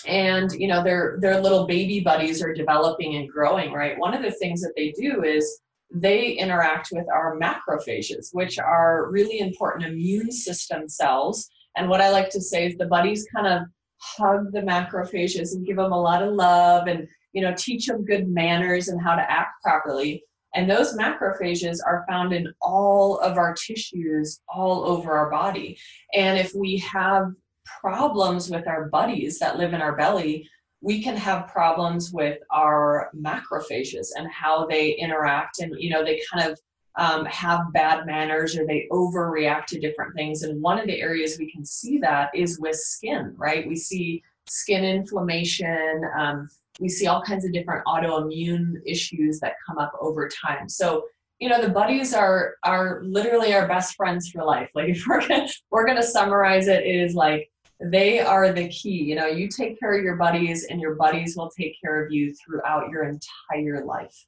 and 0.07 0.53
you 0.53 0.69
know 0.69 0.83
their 0.83 1.19
their 1.21 1.41
little 1.41 1.67
baby 1.67 2.01
buddies 2.01 2.43
are 2.43 2.55
developing 2.55 3.17
and 3.17 3.29
growing 3.29 3.73
right? 3.73 3.99
One 3.99 4.15
of 4.15 4.23
the 4.23 4.31
things 4.31 4.61
that 4.63 4.73
they 4.77 4.93
do 4.93 5.23
is 5.23 5.61
they 5.93 6.31
interact 6.31 6.89
with 6.93 7.07
our 7.13 7.39
macrophages 7.39 8.29
which 8.33 8.59
are 8.59 9.11
really 9.11 9.39
important 9.39 9.91
immune 9.91 10.31
system 10.31 10.89
cells. 10.89 11.49
And 11.77 11.89
what 11.89 12.01
i 12.01 12.11
like 12.11 12.31
to 12.31 12.41
say 12.41 12.67
is 12.67 12.77
the 12.77 12.87
buddies 12.87 13.27
kind 13.35 13.47
of 13.47 13.63
hug 13.99 14.53
the 14.53 14.61
macrophages 14.61 15.53
and 15.53 15.67
give 15.67 15.77
them 15.77 15.93
a 15.93 16.01
lot 16.01 16.23
of 16.23 16.35
love 16.35 16.87
and 16.87 17.07
you 17.33 17.43
know 17.43 17.55
teach 17.57 17.87
them 17.87 18.05
good 18.05 18.29
manners 18.29 18.89
and 18.89 19.01
how 19.01 19.15
to 19.15 19.31
act 19.31 19.63
properly 19.63 20.23
and 20.57 20.69
those 20.69 20.97
macrophages 20.97 21.79
are 21.87 22.05
found 22.09 22.33
in 22.33 22.53
all 22.63 23.19
of 23.19 23.37
our 23.37 23.55
tissues 23.55 24.41
all 24.49 24.85
over 24.85 25.17
our 25.17 25.31
body. 25.31 25.79
And 26.15 26.39
if 26.39 26.55
we 26.55 26.79
have 26.79 27.33
problems 27.65 28.51
with 28.51 28.67
our 28.67 28.89
buddies 28.89 29.39
that 29.39 29.59
live 29.59 29.75
in 29.75 29.83
our 29.83 29.95
belly, 29.95 30.49
we 30.81 31.03
can 31.03 31.17
have 31.17 31.49
problems 31.49 32.11
with 32.13 32.39
our 32.51 33.11
macrophages 33.15 34.09
and 34.17 34.31
how 34.31 34.67
they 34.67 34.93
interact. 34.93 35.61
And 35.61 35.75
you 35.79 35.91
know 35.91 36.03
they 36.03 36.23
kind 36.33 36.51
of 36.51 36.59
um, 36.99 37.27
have 37.27 37.73
bad 37.75 38.07
manners 38.07 38.57
or 38.57 38.67
they 38.67 38.89
overreact 38.91 39.67
to 39.67 39.79
different 39.79 40.15
things. 40.15 40.43
And 40.43 40.63
one 40.63 40.79
of 40.79 40.87
the 40.87 41.01
areas 41.01 41.37
we 41.39 41.53
can 41.53 41.67
see 41.67 41.99
that 41.99 42.31
is 42.35 42.59
with 42.59 42.77
skin 42.77 43.35
right? 43.37 43.69
We 43.69 43.77
see 43.77 44.23
skin 44.49 44.85
inflammation 44.85 46.03
um, 46.17 46.49
we 46.79 46.89
see 46.89 47.07
all 47.07 47.23
kinds 47.23 47.45
of 47.45 47.53
different 47.53 47.85
autoimmune 47.87 48.75
issues 48.85 49.41
that 49.41 49.55
come 49.67 49.79
up 49.79 49.93
over 50.01 50.29
time. 50.29 50.69
So, 50.69 51.05
you 51.39 51.49
know, 51.49 51.61
the 51.61 51.69
buddies 51.69 52.15
are 52.15 52.57
are 52.63 53.01
literally 53.03 53.55
our 53.55 53.67
best 53.67 53.95
friends 53.95 54.29
for 54.29 54.45
life. 54.45 54.71
Like 54.75 54.89
if 54.91 55.05
we're 55.07 55.27
gonna, 55.27 55.49
we're 55.71 55.87
gonna 55.87 56.03
summarize 56.03 56.69
it, 56.69 56.85
it 56.85 56.97
is 56.97 57.15
like 57.15 57.51
they 57.81 58.21
are 58.21 58.53
the 58.53 58.69
key. 58.69 59.03
You 59.03 59.17
know, 59.17 59.27
you 59.27 59.49
take 59.49 59.79
care 59.79 59.97
of 59.97 60.03
your 60.03 60.17
buddies, 60.17 60.65
and 60.65 60.81
your 60.81 60.95
buddies 60.95 61.37
will 61.37 61.51
take 61.51 61.77
care 61.81 62.05
of 62.05 62.13
you 62.13 62.35
throughout 62.35 62.91
your 62.91 63.05
entire 63.05 63.85
life. 63.85 64.27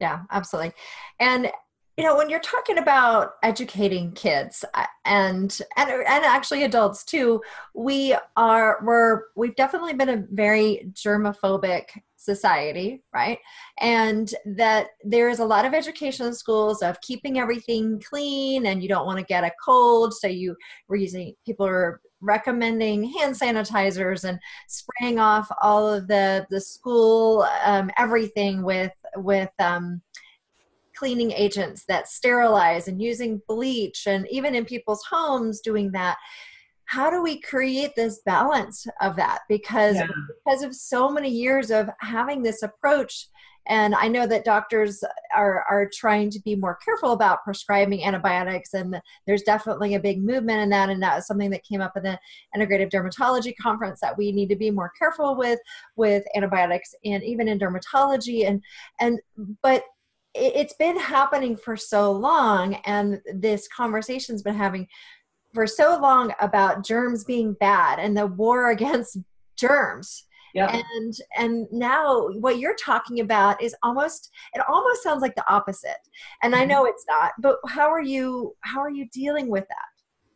Yeah, 0.00 0.22
absolutely. 0.30 0.72
And 1.18 1.52
you 1.96 2.04
know 2.04 2.16
when 2.16 2.30
you're 2.30 2.40
talking 2.40 2.78
about 2.78 3.32
educating 3.42 4.12
kids 4.12 4.64
uh, 4.74 4.86
and 5.04 5.60
and 5.76 5.90
and 5.90 6.24
actually 6.24 6.64
adults 6.64 7.04
too 7.04 7.40
we 7.74 8.16
are 8.36 8.78
we're 8.84 9.22
we've 9.36 9.56
definitely 9.56 9.92
been 9.92 10.08
a 10.08 10.24
very 10.30 10.90
germophobic 10.92 11.84
society 12.20 13.02
right? 13.14 13.38
And 13.80 14.32
that 14.44 14.88
there 15.04 15.30
is 15.30 15.38
a 15.38 15.44
lot 15.44 15.64
of 15.64 15.72
education 15.72 16.26
in 16.26 16.34
schools 16.34 16.82
of 16.82 17.00
keeping 17.00 17.38
everything 17.38 18.00
clean 18.00 18.66
and 18.66 18.82
you 18.82 18.88
don't 18.88 19.06
want 19.06 19.18
to 19.18 19.24
get 19.24 19.42
a 19.42 19.52
cold 19.64 20.12
so 20.14 20.26
you 20.28 20.54
we're 20.88 20.96
using 20.96 21.34
people 21.46 21.66
are 21.66 22.00
recommending 22.20 23.04
hand 23.04 23.34
sanitizers 23.34 24.24
and 24.24 24.38
spraying 24.68 25.18
off 25.18 25.50
all 25.62 25.90
of 25.90 26.06
the 26.06 26.46
the 26.50 26.60
school 26.60 27.46
um, 27.64 27.90
everything 27.96 28.62
with 28.62 28.92
with 29.16 29.50
um, 29.58 30.02
cleaning 31.00 31.32
agents 31.32 31.86
that 31.88 32.06
sterilize 32.06 32.86
and 32.86 33.00
using 33.00 33.40
bleach 33.48 34.06
and 34.06 34.26
even 34.30 34.54
in 34.54 34.66
people's 34.66 35.02
homes 35.08 35.60
doing 35.60 35.90
that 35.92 36.18
how 36.84 37.08
do 37.08 37.22
we 37.22 37.40
create 37.40 37.92
this 37.96 38.20
balance 38.26 38.86
of 39.00 39.16
that 39.16 39.38
because 39.48 39.96
yeah. 39.96 40.06
because 40.44 40.62
of 40.62 40.74
so 40.74 41.08
many 41.08 41.30
years 41.30 41.70
of 41.70 41.88
having 42.00 42.42
this 42.42 42.62
approach 42.62 43.28
and 43.66 43.94
i 43.94 44.06
know 44.08 44.26
that 44.26 44.44
doctors 44.44 45.02
are 45.34 45.64
are 45.70 45.88
trying 45.90 46.28
to 46.28 46.38
be 46.40 46.54
more 46.54 46.78
careful 46.84 47.12
about 47.12 47.44
prescribing 47.44 48.04
antibiotics 48.04 48.74
and 48.74 49.00
there's 49.26 49.42
definitely 49.44 49.94
a 49.94 50.00
big 50.00 50.22
movement 50.22 50.60
in 50.60 50.68
that 50.68 50.90
and 50.90 51.02
that 51.02 51.16
is 51.16 51.26
something 51.26 51.50
that 51.50 51.64
came 51.64 51.80
up 51.80 51.96
in 51.96 52.02
the 52.02 52.18
integrative 52.54 52.90
dermatology 52.90 53.54
conference 53.58 54.00
that 54.02 54.18
we 54.18 54.32
need 54.32 54.50
to 54.50 54.56
be 54.56 54.70
more 54.70 54.92
careful 54.98 55.34
with 55.34 55.58
with 55.96 56.24
antibiotics 56.36 56.94
and 57.06 57.22
even 57.22 57.48
in 57.48 57.58
dermatology 57.58 58.46
and 58.46 58.62
and 59.00 59.18
but 59.62 59.82
it's 60.34 60.74
been 60.74 60.98
happening 60.98 61.56
for 61.56 61.76
so 61.76 62.12
long 62.12 62.74
and 62.84 63.20
this 63.34 63.68
conversation's 63.68 64.42
been 64.42 64.54
having 64.54 64.86
for 65.52 65.66
so 65.66 65.98
long 66.00 66.32
about 66.40 66.84
germs 66.84 67.24
being 67.24 67.54
bad 67.54 67.98
and 67.98 68.16
the 68.16 68.26
war 68.26 68.70
against 68.76 69.18
germs 69.56 70.26
yeah. 70.54 70.80
and 70.96 71.14
and 71.36 71.66
now 71.70 72.28
what 72.38 72.58
you're 72.58 72.76
talking 72.76 73.20
about 73.20 73.60
is 73.62 73.74
almost 73.82 74.30
it 74.54 74.62
almost 74.68 75.02
sounds 75.02 75.22
like 75.22 75.34
the 75.34 75.52
opposite 75.52 75.98
and 76.42 76.54
i 76.54 76.60
mm-hmm. 76.60 76.70
know 76.70 76.84
it's 76.86 77.04
not 77.08 77.32
but 77.40 77.58
how 77.68 77.88
are 77.88 78.02
you 78.02 78.54
how 78.62 78.80
are 78.80 78.90
you 78.90 79.08
dealing 79.12 79.48
with 79.48 79.66
that 79.68 79.86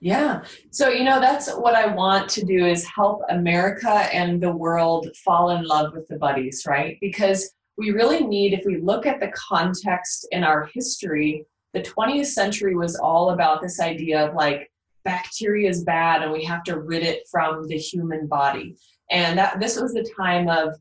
Yeah. 0.00 0.44
So, 0.70 0.90
you 0.90 1.02
know, 1.02 1.18
that's 1.18 1.50
what 1.50 1.74
I 1.74 1.86
want 1.86 2.28
to 2.30 2.44
do 2.44 2.66
is 2.66 2.86
help 2.86 3.22
America 3.30 3.88
and 4.12 4.38
the 4.38 4.52
world 4.54 5.08
fall 5.24 5.56
in 5.56 5.64
love 5.64 5.94
with 5.94 6.06
the 6.08 6.18
buddies, 6.18 6.64
right? 6.66 6.98
Because 7.00 7.54
we 7.76 7.90
really 7.90 8.24
need, 8.24 8.52
if 8.52 8.64
we 8.64 8.80
look 8.80 9.06
at 9.06 9.20
the 9.20 9.32
context 9.32 10.26
in 10.30 10.44
our 10.44 10.70
history, 10.72 11.46
the 11.72 11.82
20th 11.82 12.26
century 12.26 12.76
was 12.76 12.96
all 12.96 13.30
about 13.30 13.60
this 13.60 13.80
idea 13.80 14.28
of 14.28 14.34
like 14.34 14.70
bacteria 15.04 15.68
is 15.68 15.84
bad 15.84 16.22
and 16.22 16.32
we 16.32 16.44
have 16.44 16.62
to 16.64 16.78
rid 16.78 17.02
it 17.02 17.28
from 17.30 17.66
the 17.66 17.76
human 17.76 18.26
body. 18.26 18.76
And 19.10 19.38
that 19.38 19.60
this 19.60 19.78
was 19.78 19.92
the 19.92 20.08
time 20.16 20.48
of, 20.48 20.74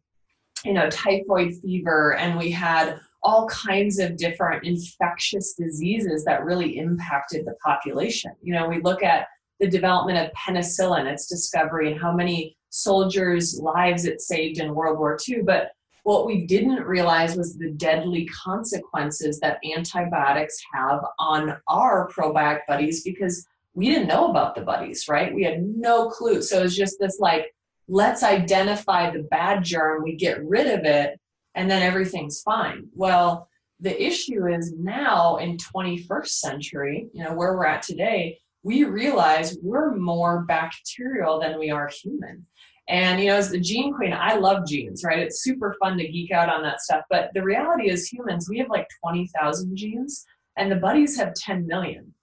you 0.63 0.73
know, 0.73 0.89
typhoid 0.89 1.55
fever, 1.61 2.15
and 2.15 2.37
we 2.37 2.49
had 2.49 2.99
all 3.21 3.47
kinds 3.47 3.99
of 3.99 4.17
different 4.17 4.63
infectious 4.63 5.53
diseases 5.53 6.23
that 6.25 6.45
really 6.45 6.77
impacted 6.77 7.45
the 7.45 7.55
population. 7.63 8.31
You 8.41 8.53
know, 8.53 8.67
we 8.67 8.81
look 8.81 9.03
at 9.03 9.27
the 9.59 9.67
development 9.67 10.19
of 10.19 10.31
penicillin, 10.33 11.05
its 11.05 11.27
discovery, 11.27 11.91
and 11.91 12.01
how 12.01 12.13
many 12.13 12.57
soldiers' 12.69 13.59
lives 13.59 14.05
it 14.05 14.21
saved 14.21 14.59
in 14.59 14.73
World 14.73 14.99
War 14.99 15.17
II. 15.27 15.41
But 15.41 15.71
what 16.03 16.25
we 16.25 16.45
didn't 16.45 16.83
realize 16.83 17.35
was 17.35 17.57
the 17.57 17.71
deadly 17.71 18.25
consequences 18.25 19.39
that 19.39 19.59
antibiotics 19.75 20.61
have 20.73 21.01
on 21.17 21.57
our 21.67 22.09
probiotic 22.09 22.61
buddies 22.67 23.03
because 23.03 23.47
we 23.73 23.87
didn't 23.89 24.07
know 24.07 24.29
about 24.29 24.53
the 24.53 24.61
buddies, 24.61 25.07
right? 25.07 25.33
We 25.33 25.43
had 25.43 25.63
no 25.63 26.09
clue. 26.09 26.41
So 26.41 26.59
it 26.59 26.63
was 26.63 26.77
just 26.77 26.97
this 26.99 27.19
like, 27.19 27.53
let's 27.87 28.21
identify 28.21 29.09
the 29.09 29.23
bad 29.23 29.63
germ, 29.63 30.03
we 30.03 30.15
get 30.15 30.43
rid 30.45 30.67
of 30.67 30.85
it, 30.85 31.19
and 31.55 31.69
then 31.69 31.81
everything's 31.81 32.41
fine. 32.41 32.87
Well, 32.93 33.49
the 33.79 34.01
issue 34.01 34.47
is 34.47 34.73
now 34.77 35.37
in 35.37 35.57
21st 35.57 36.27
century, 36.27 37.07
you 37.13 37.23
know, 37.23 37.33
where 37.33 37.55
we're 37.55 37.65
at 37.65 37.81
today, 37.81 38.39
we 38.63 38.85
realize 38.85 39.57
we're 39.61 39.95
more 39.95 40.43
bacterial 40.43 41.39
than 41.39 41.59
we 41.59 41.69
are 41.69 41.89
human. 41.89 42.45
And 42.89 43.19
you 43.19 43.27
know, 43.27 43.35
as 43.35 43.49
the 43.49 43.59
gene 43.59 43.93
queen, 43.93 44.13
I 44.13 44.35
love 44.35 44.67
genes, 44.67 45.03
right? 45.03 45.19
It's 45.19 45.41
super 45.41 45.75
fun 45.79 45.97
to 45.97 46.07
geek 46.07 46.31
out 46.31 46.49
on 46.49 46.63
that 46.63 46.81
stuff. 46.81 47.03
But 47.09 47.31
the 47.33 47.43
reality 47.43 47.89
is 47.89 48.07
humans, 48.07 48.49
we 48.49 48.59
have 48.59 48.69
like 48.69 48.87
20,000 49.01 49.75
genes 49.75 50.25
and 50.57 50.71
the 50.71 50.75
buddies 50.75 51.17
have 51.17 51.33
10 51.33 51.65
million. 51.65 52.13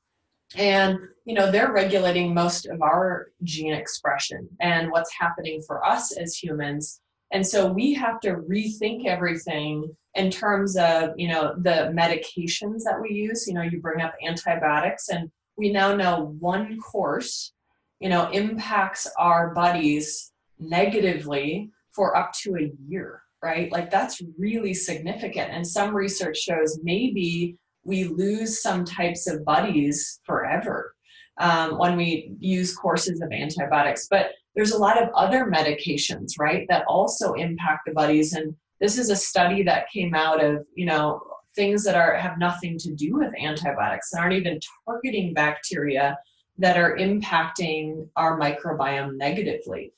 And 0.57 0.99
you 1.25 1.35
know, 1.35 1.51
they're 1.51 1.73
regulating 1.73 2.35
most 2.35 2.67
of 2.67 2.83
our 2.83 3.29
gene 3.45 3.73
expression 3.73 4.49
and 4.61 4.91
what's 4.91 5.13
happening 5.19 5.63
for 5.67 5.85
us 5.85 6.17
as 6.17 6.37
humans 6.37 7.01
and 7.33 7.47
so 7.47 7.71
we 7.73 7.95
have 7.95 8.21
to 8.21 8.37
rethink 8.37 9.07
everything 9.07 9.95
in 10.15 10.31
terms 10.31 10.77
of, 10.77 11.11
you 11.17 11.29
know, 11.29 11.55
the 11.57 11.93
medications 11.95 12.83
that 12.85 13.01
we 13.01 13.11
use. 13.11 13.47
You 13.47 13.55
know, 13.55 13.63
you 13.63 13.81
bring 13.81 14.03
up 14.03 14.15
antibiotics, 14.27 15.09
and 15.09 15.31
we 15.57 15.71
now 15.71 15.95
know 15.95 16.37
one 16.41 16.79
course, 16.81 17.53
you 18.01 18.09
know, 18.09 18.31
impacts 18.31 19.07
our 19.17 19.55
buddies 19.55 20.30
negatively 20.61 21.71
for 21.95 22.17
up 22.17 22.33
to 22.43 22.57
a 22.57 22.73
year, 22.87 23.23
right? 23.43 23.71
Like 23.73 23.91
that's 23.91 24.23
really 24.39 24.75
significant. 24.75 25.51
And 25.53 25.67
some 25.67 25.95
research 25.95 26.39
shows 26.39 26.79
maybe 26.83 27.57
we 27.85 28.05
lose 28.05 28.63
some 28.63 28.85
types 28.85 29.27
of 29.27 29.45
buddies 29.45 30.21
forever 30.25 30.95
um, 31.41 31.79
when 31.79 31.97
we 31.97 32.33
use 32.39 32.77
courses 32.77 33.21
of 33.21 33.33
antibiotics. 33.33 34.07
But 34.11 34.33
there's 34.55 34.73
a 34.73 34.79
lot 34.79 35.03
of 35.03 35.09
other 35.15 35.47
medications, 35.47 36.33
right, 36.39 36.67
that 36.69 36.85
also 36.87 37.33
impact 37.35 37.83
the 37.87 37.93
buddies. 37.93 38.35
And 38.35 38.55
this 38.81 38.99
is 38.99 39.11
a 39.11 39.17
study 39.17 39.63
that 39.63 39.91
came 39.91 40.15
out 40.15 40.45
of, 40.45 40.65
you 40.75 40.87
know, 40.87 41.23
things 41.57 41.83
that 41.85 41.95
are 41.95 42.15
have 42.15 42.39
nothing 42.39 42.79
to 42.79 42.95
do 42.95 43.17
with 43.17 43.33
antibiotics 43.41 44.13
and 44.13 44.21
aren't 44.21 44.35
even 44.35 44.61
targeting 44.87 45.35
bacteria 45.35 46.17
that 46.59 46.77
are 46.77 46.97
impacting 46.97 48.07
our 48.17 48.39
microbiome 48.39 49.17
negatively. 49.17 49.93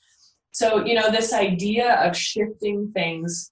So, 0.53 0.85
you 0.85 0.93
know, 0.93 1.09
this 1.11 1.33
idea 1.33 1.95
of 1.95 2.15
shifting 2.15 2.91
things 2.93 3.51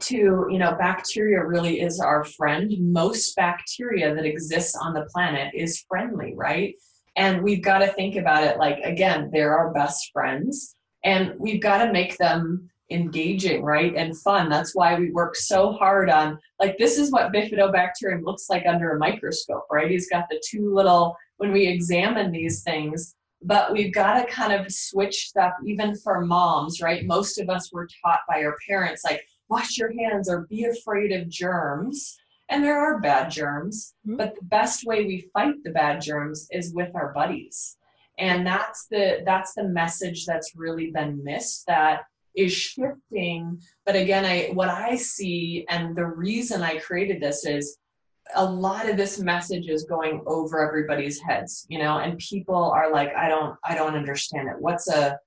to, 0.00 0.46
you 0.50 0.58
know, 0.58 0.74
bacteria 0.78 1.44
really 1.44 1.80
is 1.80 2.00
our 2.00 2.24
friend. 2.24 2.72
Most 2.80 3.36
bacteria 3.36 4.14
that 4.14 4.24
exists 4.24 4.74
on 4.74 4.94
the 4.94 5.06
planet 5.12 5.52
is 5.54 5.84
friendly, 5.88 6.34
right? 6.34 6.74
And 7.16 7.42
we've 7.42 7.62
got 7.62 7.78
to 7.78 7.88
think 7.88 8.16
about 8.16 8.44
it 8.44 8.58
like, 8.58 8.78
again, 8.82 9.30
they're 9.30 9.56
our 9.56 9.72
best 9.72 10.10
friends 10.12 10.74
and 11.04 11.34
we've 11.38 11.62
got 11.62 11.84
to 11.84 11.92
make 11.92 12.16
them 12.16 12.68
engaging, 12.90 13.62
right? 13.62 13.94
And 13.94 14.18
fun. 14.18 14.48
That's 14.48 14.74
why 14.74 14.98
we 14.98 15.10
work 15.10 15.36
so 15.36 15.72
hard 15.72 16.08
on, 16.08 16.38
like, 16.58 16.78
this 16.78 16.98
is 16.98 17.12
what 17.12 17.32
bifidobacterium 17.32 18.24
looks 18.24 18.48
like 18.48 18.64
under 18.66 18.92
a 18.92 18.98
microscope, 18.98 19.66
right? 19.70 19.90
He's 19.90 20.08
got 20.08 20.28
the 20.30 20.42
two 20.48 20.74
little, 20.74 21.14
when 21.36 21.52
we 21.52 21.66
examine 21.66 22.32
these 22.32 22.62
things, 22.62 23.14
but 23.46 23.72
we've 23.72 23.94
got 23.94 24.20
to 24.20 24.32
kind 24.32 24.52
of 24.52 24.72
switch 24.72 25.28
stuff 25.28 25.52
even 25.64 25.96
for 25.96 26.20
moms, 26.20 26.80
right? 26.80 27.06
Most 27.06 27.38
of 27.38 27.48
us 27.48 27.72
were 27.72 27.88
taught 28.02 28.20
by 28.28 28.42
our 28.42 28.56
parents, 28.68 29.04
like, 29.04 29.24
wash 29.48 29.78
your 29.78 29.92
hands 29.92 30.28
or 30.28 30.46
be 30.50 30.64
afraid 30.64 31.12
of 31.12 31.28
germs. 31.28 32.18
And 32.48 32.62
there 32.62 32.78
are 32.78 33.00
bad 33.00 33.30
germs, 33.30 33.94
mm-hmm. 34.06 34.16
but 34.16 34.34
the 34.34 34.44
best 34.44 34.84
way 34.84 35.04
we 35.04 35.30
fight 35.32 35.54
the 35.62 35.70
bad 35.70 36.00
germs 36.00 36.48
is 36.50 36.74
with 36.74 36.94
our 36.94 37.12
buddies. 37.12 37.76
And 38.18 38.46
that's 38.46 38.86
the 38.90 39.22
that's 39.24 39.54
the 39.54 39.64
message 39.64 40.24
that's 40.26 40.56
really 40.56 40.90
been 40.90 41.22
missed 41.22 41.66
that 41.66 42.02
is 42.34 42.52
shifting. 42.52 43.60
But 43.84 43.94
again, 43.96 44.24
I 44.24 44.50
what 44.54 44.68
I 44.68 44.96
see 44.96 45.66
and 45.68 45.94
the 45.94 46.06
reason 46.06 46.62
I 46.62 46.78
created 46.78 47.20
this 47.20 47.44
is 47.44 47.78
a 48.34 48.44
lot 48.44 48.88
of 48.88 48.96
this 48.96 49.18
message 49.18 49.68
is 49.68 49.84
going 49.84 50.22
over 50.26 50.66
everybody's 50.66 51.20
heads, 51.20 51.66
you 51.68 51.78
know, 51.78 51.98
and 51.98 52.18
people 52.18 52.70
are 52.70 52.90
like, 52.92 53.14
I 53.14 53.28
don't 53.28 53.56
I 53.64 53.74
don't 53.74 53.94
understand 53.94 54.48
it. 54.48 54.56
What's 54.58 54.88
a 54.88 55.18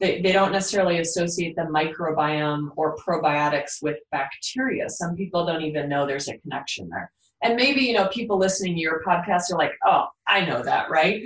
they, 0.00 0.20
they 0.20 0.32
don't 0.32 0.52
necessarily 0.52 0.98
associate 0.98 1.54
the 1.56 1.62
microbiome 1.62 2.70
or 2.76 2.96
probiotics 2.96 3.80
with 3.80 3.98
bacteria. 4.10 4.88
Some 4.88 5.14
people 5.14 5.46
don't 5.46 5.62
even 5.62 5.88
know 5.88 6.04
there's 6.06 6.28
a 6.28 6.38
connection 6.38 6.88
there. 6.88 7.10
And 7.42 7.56
maybe, 7.56 7.82
you 7.82 7.92
know, 7.92 8.08
people 8.08 8.38
listening 8.38 8.74
to 8.74 8.80
your 8.80 9.02
podcast 9.06 9.52
are 9.52 9.58
like, 9.58 9.72
oh, 9.84 10.06
I 10.26 10.44
know 10.46 10.62
that, 10.62 10.88
right? 10.88 11.22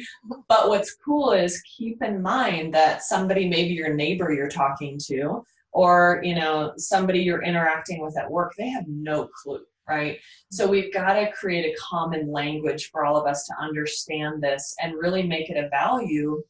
But 0.48 0.68
what's 0.68 0.96
cool 0.96 1.30
is 1.32 1.62
keep 1.62 2.02
in 2.02 2.20
mind 2.20 2.74
that 2.74 3.02
somebody, 3.02 3.48
maybe 3.48 3.74
your 3.74 3.94
neighbor 3.94 4.32
you're 4.32 4.48
talking 4.48 4.98
to, 5.06 5.44
or, 5.72 6.20
you 6.24 6.34
know, 6.34 6.72
somebody 6.76 7.20
you're 7.20 7.44
interacting 7.44 8.00
with 8.00 8.18
at 8.18 8.30
work, 8.30 8.52
they 8.58 8.68
have 8.68 8.88
no 8.88 9.28
clue, 9.28 9.64
right? 9.88 10.18
So 10.50 10.68
we've 10.68 10.92
got 10.92 11.14
to 11.14 11.32
create 11.32 11.64
a 11.64 11.76
common 11.80 12.30
language 12.30 12.90
for 12.90 13.04
all 13.04 13.16
of 13.16 13.26
us 13.26 13.46
to 13.46 13.54
understand 13.60 14.42
this 14.42 14.74
and 14.82 14.94
really 14.94 15.22
make 15.22 15.50
it 15.50 15.56
a 15.56 15.68
value 15.68 16.42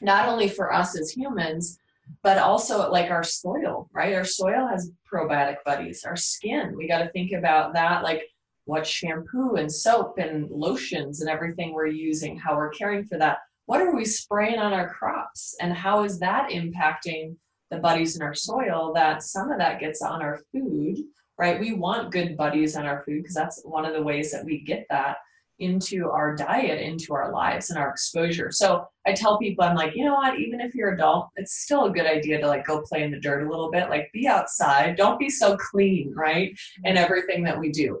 not 0.00 0.28
only 0.28 0.48
for 0.48 0.72
us 0.72 0.98
as 0.98 1.10
humans, 1.10 1.78
but 2.22 2.38
also 2.38 2.90
like 2.90 3.10
our 3.10 3.22
soil, 3.22 3.88
right? 3.92 4.14
Our 4.14 4.24
soil 4.24 4.66
has 4.66 4.90
probiotic 5.10 5.56
buddies. 5.64 6.04
Our 6.04 6.16
skin, 6.16 6.74
we 6.76 6.88
got 6.88 6.98
to 6.98 7.10
think 7.10 7.32
about 7.32 7.74
that, 7.74 8.02
like 8.02 8.22
what 8.64 8.86
shampoo 8.86 9.56
and 9.56 9.72
soap 9.72 10.18
and 10.18 10.48
lotions 10.50 11.20
and 11.20 11.30
everything 11.30 11.72
we're 11.72 11.86
using, 11.86 12.38
how 12.38 12.56
we're 12.56 12.70
caring 12.70 13.04
for 13.04 13.18
that. 13.18 13.38
What 13.66 13.80
are 13.80 13.94
we 13.94 14.04
spraying 14.04 14.58
on 14.58 14.72
our 14.72 14.88
crops, 14.88 15.54
and 15.60 15.72
how 15.72 16.04
is 16.04 16.18
that 16.18 16.50
impacting 16.50 17.36
the 17.70 17.78
buddies 17.78 18.16
in 18.16 18.22
our 18.22 18.34
soil? 18.34 18.92
That 18.94 19.22
some 19.22 19.50
of 19.50 19.58
that 19.58 19.80
gets 19.80 20.02
on 20.02 20.20
our 20.20 20.40
food, 20.52 20.98
right? 21.38 21.58
We 21.58 21.72
want 21.72 22.12
good 22.12 22.36
buddies 22.36 22.76
on 22.76 22.86
our 22.86 23.02
food 23.04 23.22
because 23.22 23.34
that's 23.34 23.62
one 23.64 23.84
of 23.84 23.94
the 23.94 24.02
ways 24.02 24.30
that 24.32 24.44
we 24.44 24.60
get 24.60 24.86
that 24.90 25.16
into 25.58 26.10
our 26.10 26.34
diet, 26.34 26.80
into 26.80 27.14
our 27.14 27.32
lives 27.32 27.70
and 27.70 27.78
our 27.78 27.90
exposure. 27.90 28.50
So 28.50 28.84
I 29.06 29.12
tell 29.12 29.38
people, 29.38 29.64
I'm 29.64 29.76
like, 29.76 29.94
you 29.94 30.04
know 30.04 30.14
what, 30.14 30.38
even 30.38 30.60
if 30.60 30.74
you're 30.74 30.94
adult, 30.94 31.28
it's 31.36 31.62
still 31.62 31.84
a 31.84 31.90
good 31.90 32.06
idea 32.06 32.40
to 32.40 32.48
like 32.48 32.66
go 32.66 32.82
play 32.82 33.02
in 33.02 33.10
the 33.10 33.20
dirt 33.20 33.46
a 33.46 33.50
little 33.50 33.70
bit, 33.70 33.88
like 33.88 34.10
be 34.12 34.26
outside. 34.26 34.96
Don't 34.96 35.18
be 35.18 35.30
so 35.30 35.56
clean, 35.56 36.12
right? 36.16 36.58
And 36.84 36.98
everything 36.98 37.44
that 37.44 37.58
we 37.58 37.70
do. 37.70 38.00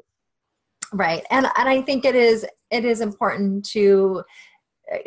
Right. 0.92 1.24
And 1.30 1.46
and 1.56 1.68
I 1.68 1.80
think 1.80 2.04
it 2.04 2.14
is 2.14 2.44
it 2.70 2.84
is 2.84 3.00
important 3.00 3.64
to 3.70 4.22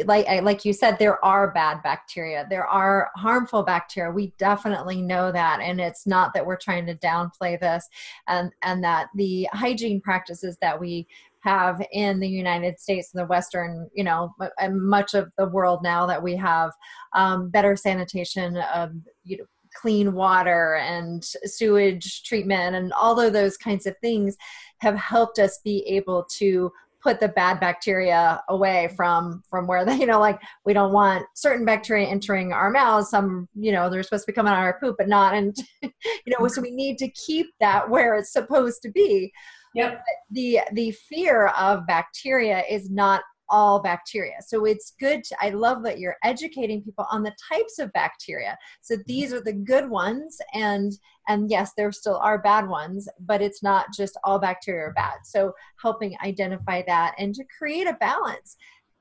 like 0.05 0.25
like 0.43 0.65
you 0.65 0.73
said 0.73 0.97
there 0.97 1.23
are 1.23 1.51
bad 1.51 1.83
bacteria. 1.83 2.47
There 2.49 2.65
are 2.65 3.09
harmful 3.15 3.63
bacteria. 3.63 4.11
We 4.11 4.33
definitely 4.37 5.01
know 5.01 5.31
that 5.31 5.59
and 5.61 5.79
it's 5.79 6.07
not 6.07 6.33
that 6.33 6.45
we're 6.45 6.57
trying 6.57 6.85
to 6.87 6.95
downplay 6.95 7.59
this 7.59 7.87
and 8.27 8.51
and 8.63 8.83
that 8.83 9.09
the 9.15 9.47
hygiene 9.51 10.01
practices 10.01 10.57
that 10.61 10.79
we 10.79 11.07
have 11.41 11.79
in 11.91 12.19
the 12.19 12.27
United 12.27 12.79
States 12.79 13.13
and 13.13 13.21
the 13.21 13.27
Western, 13.27 13.87
you 13.93 14.03
know, 14.03 14.33
and 14.59 14.81
much 14.81 15.13
of 15.13 15.31
the 15.37 15.47
world 15.47 15.81
now 15.83 16.05
that 16.07 16.21
we 16.21 16.35
have 16.35 16.71
um, 17.13 17.49
better 17.49 17.75
sanitation 17.75 18.57
of, 18.73 18.91
you 19.23 19.37
know, 19.37 19.45
clean 19.75 20.13
water 20.13 20.75
and 20.77 21.23
sewage 21.43 22.23
treatment 22.23 22.75
and 22.75 22.93
all 22.93 23.19
of 23.19 23.33
those 23.33 23.57
kinds 23.57 23.85
of 23.85 23.95
things 23.99 24.35
have 24.79 24.95
helped 24.95 25.37
us 25.37 25.59
be 25.63 25.85
able 25.85 26.23
to 26.23 26.71
put 27.05 27.19
the 27.19 27.27
bad 27.29 27.59
bacteria 27.59 28.41
away 28.49 28.89
from 28.97 29.43
from 29.47 29.67
where 29.67 29.85
they 29.85 29.95
you 29.99 30.07
know 30.07 30.19
like 30.19 30.41
we 30.65 30.73
don't 30.73 30.91
want 30.91 31.23
certain 31.35 31.63
bacteria 31.63 32.07
entering 32.07 32.51
our 32.51 32.71
mouths 32.71 33.11
some 33.11 33.47
you 33.53 33.71
know 33.71 33.89
they're 33.89 34.01
supposed 34.01 34.25
to 34.25 34.31
be 34.31 34.35
coming 34.35 34.51
out 34.51 34.57
of 34.57 34.63
our 34.63 34.79
poop 34.79 34.95
but 34.97 35.07
not 35.07 35.35
and 35.35 35.55
you 35.83 35.91
know 36.27 36.47
so 36.47 36.61
we 36.61 36.71
need 36.71 36.97
to 36.97 37.07
keep 37.11 37.45
that 37.59 37.87
where 37.87 38.15
it's 38.15 38.33
supposed 38.33 38.81
to 38.81 38.89
be 38.89 39.31
Yep. 39.75 40.01
the 40.31 40.61
the 40.71 40.91
fear 41.09 41.47
of 41.47 41.85
bacteria 41.85 42.63
is 42.69 42.89
not 42.89 43.21
all 43.49 43.81
bacteria. 43.81 44.35
So 44.45 44.65
it's 44.65 44.93
good. 44.99 45.23
To, 45.23 45.35
I 45.41 45.49
love 45.49 45.83
that 45.83 45.99
you're 45.99 46.17
educating 46.23 46.81
people 46.81 47.05
on 47.11 47.23
the 47.23 47.35
types 47.51 47.79
of 47.79 47.91
bacteria. 47.93 48.57
So 48.81 48.95
mm-hmm. 48.95 49.03
these 49.07 49.33
are 49.33 49.41
the 49.41 49.53
good 49.53 49.89
ones, 49.89 50.37
and 50.53 50.91
and 51.27 51.49
yes, 51.49 51.71
there 51.75 51.91
still 51.91 52.17
are 52.17 52.37
bad 52.37 52.67
ones, 52.67 53.07
but 53.19 53.41
it's 53.41 53.63
not 53.63 53.87
just 53.93 54.17
all 54.23 54.39
bacteria 54.39 54.87
are 54.87 54.93
bad. 54.93 55.19
So 55.23 55.53
helping 55.81 56.15
identify 56.23 56.83
that 56.87 57.15
and 57.17 57.33
to 57.35 57.43
create 57.57 57.87
a 57.87 57.93
balance 57.93 58.57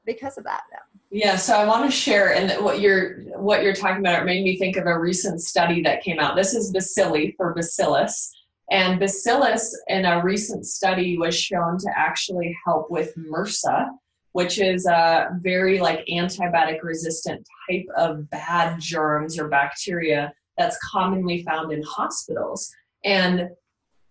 because 0.06 0.38
of 0.38 0.44
that. 0.44 0.62
Yeah, 1.10 1.36
so 1.36 1.56
I 1.56 1.64
want 1.64 1.84
to 1.84 1.96
share, 1.96 2.34
and 2.34 2.64
what 2.64 2.80
you're 2.80 3.20
what 3.38 3.62
you're 3.62 3.74
talking 3.74 4.00
about. 4.00 4.22
It 4.22 4.26
made 4.26 4.44
me 4.44 4.58
think 4.58 4.76
of 4.76 4.86
a 4.86 4.98
recent 4.98 5.40
study 5.40 5.80
that 5.82 6.02
came 6.02 6.18
out. 6.18 6.36
This 6.36 6.54
is 6.54 6.72
Bacilli 6.72 7.34
for 7.36 7.54
Bacillus, 7.54 8.32
and 8.70 8.98
Bacillus 8.98 9.78
in 9.88 10.04
a 10.04 10.22
recent 10.22 10.66
study 10.66 11.18
was 11.18 11.38
shown 11.38 11.78
to 11.78 11.88
actually 11.96 12.56
help 12.64 12.90
with 12.90 13.14
MRSA, 13.16 13.90
which 14.34 14.58
is 14.58 14.84
a 14.86 15.28
very 15.42 15.78
like 15.78 16.04
antibiotic 16.10 16.82
resistant 16.82 17.46
type 17.70 17.86
of 17.96 18.28
bad 18.30 18.80
germs 18.80 19.38
or 19.38 19.46
bacteria 19.46 20.32
that's 20.58 20.76
commonly 20.78 21.44
found 21.44 21.72
in 21.72 21.80
hospitals. 21.84 22.68
And 23.04 23.48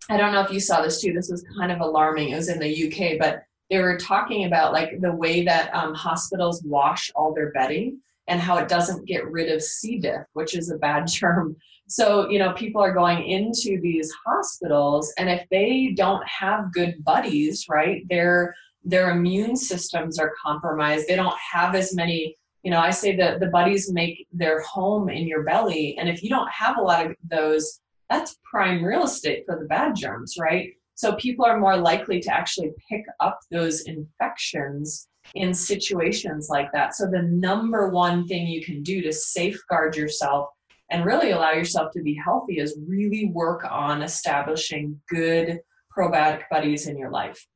I 0.09 0.15
don't 0.15 0.31
know 0.31 0.39
if 0.39 0.49
you 0.49 0.61
saw 0.61 0.81
this 0.81 1.01
too. 1.01 1.11
This 1.11 1.29
was 1.29 1.43
kind 1.57 1.73
of 1.73 1.81
alarming. 1.81 2.29
It 2.29 2.37
was 2.37 2.47
in 2.47 2.59
the 2.59 2.87
UK, 2.87 3.19
but 3.19 3.43
they 3.69 3.79
were 3.79 3.97
talking 3.97 4.45
about 4.45 4.71
like 4.71 5.01
the 5.01 5.11
way 5.11 5.43
that 5.43 5.75
um, 5.75 5.93
hospitals 5.93 6.63
wash 6.63 7.11
all 7.15 7.33
their 7.33 7.51
bedding 7.51 7.99
and 8.27 8.39
how 8.39 8.55
it 8.55 8.69
doesn't 8.69 9.05
get 9.05 9.29
rid 9.29 9.51
of 9.51 9.61
C. 9.61 9.99
diff, 9.99 10.21
which 10.31 10.55
is 10.55 10.71
a 10.71 10.77
bad 10.77 11.05
germ. 11.11 11.57
So, 11.89 12.29
you 12.29 12.39
know, 12.39 12.53
people 12.53 12.81
are 12.81 12.93
going 12.93 13.23
into 13.23 13.77
these 13.81 14.09
hospitals, 14.25 15.13
and 15.17 15.29
if 15.29 15.45
they 15.51 15.93
don't 15.97 16.25
have 16.25 16.71
good 16.71 17.03
buddies, 17.03 17.65
right, 17.67 18.07
their 18.07 18.55
their 18.83 19.11
immune 19.11 19.55
systems 19.55 20.19
are 20.19 20.33
compromised. 20.43 21.07
They 21.07 21.15
don't 21.15 21.37
have 21.51 21.75
as 21.75 21.95
many, 21.95 22.35
you 22.63 22.71
know, 22.71 22.79
I 22.79 22.89
say 22.89 23.15
that 23.17 23.39
the 23.39 23.47
buddies 23.47 23.91
make 23.91 24.27
their 24.31 24.61
home 24.61 25.09
in 25.09 25.27
your 25.27 25.43
belly. 25.43 25.97
And 25.97 26.09
if 26.09 26.23
you 26.23 26.29
don't 26.29 26.51
have 26.51 26.77
a 26.77 26.81
lot 26.81 27.05
of 27.05 27.15
those, 27.29 27.79
that's 28.09 28.37
prime 28.43 28.83
real 28.83 29.03
estate 29.03 29.43
for 29.45 29.57
the 29.57 29.65
bad 29.65 29.95
germs, 29.95 30.35
right? 30.39 30.73
So 30.95 31.15
people 31.15 31.45
are 31.45 31.59
more 31.59 31.77
likely 31.77 32.19
to 32.21 32.33
actually 32.33 32.71
pick 32.89 33.03
up 33.19 33.39
those 33.51 33.81
infections 33.81 35.07
in 35.35 35.53
situations 35.53 36.49
like 36.49 36.71
that. 36.73 36.93
So 36.95 37.07
the 37.07 37.23
number 37.23 37.89
one 37.89 38.27
thing 38.27 38.47
you 38.47 38.63
can 38.63 38.83
do 38.83 39.01
to 39.01 39.11
safeguard 39.11 39.95
yourself 39.95 40.49
and 40.91 41.05
really 41.05 41.31
allow 41.31 41.51
yourself 41.51 41.91
to 41.93 42.03
be 42.03 42.19
healthy 42.23 42.59
is 42.59 42.77
really 42.87 43.31
work 43.33 43.65
on 43.69 44.03
establishing 44.03 45.01
good 45.09 45.59
probiotic 45.97 46.43
buddies 46.51 46.87
in 46.87 46.97
your 46.97 47.09
life. 47.09 47.47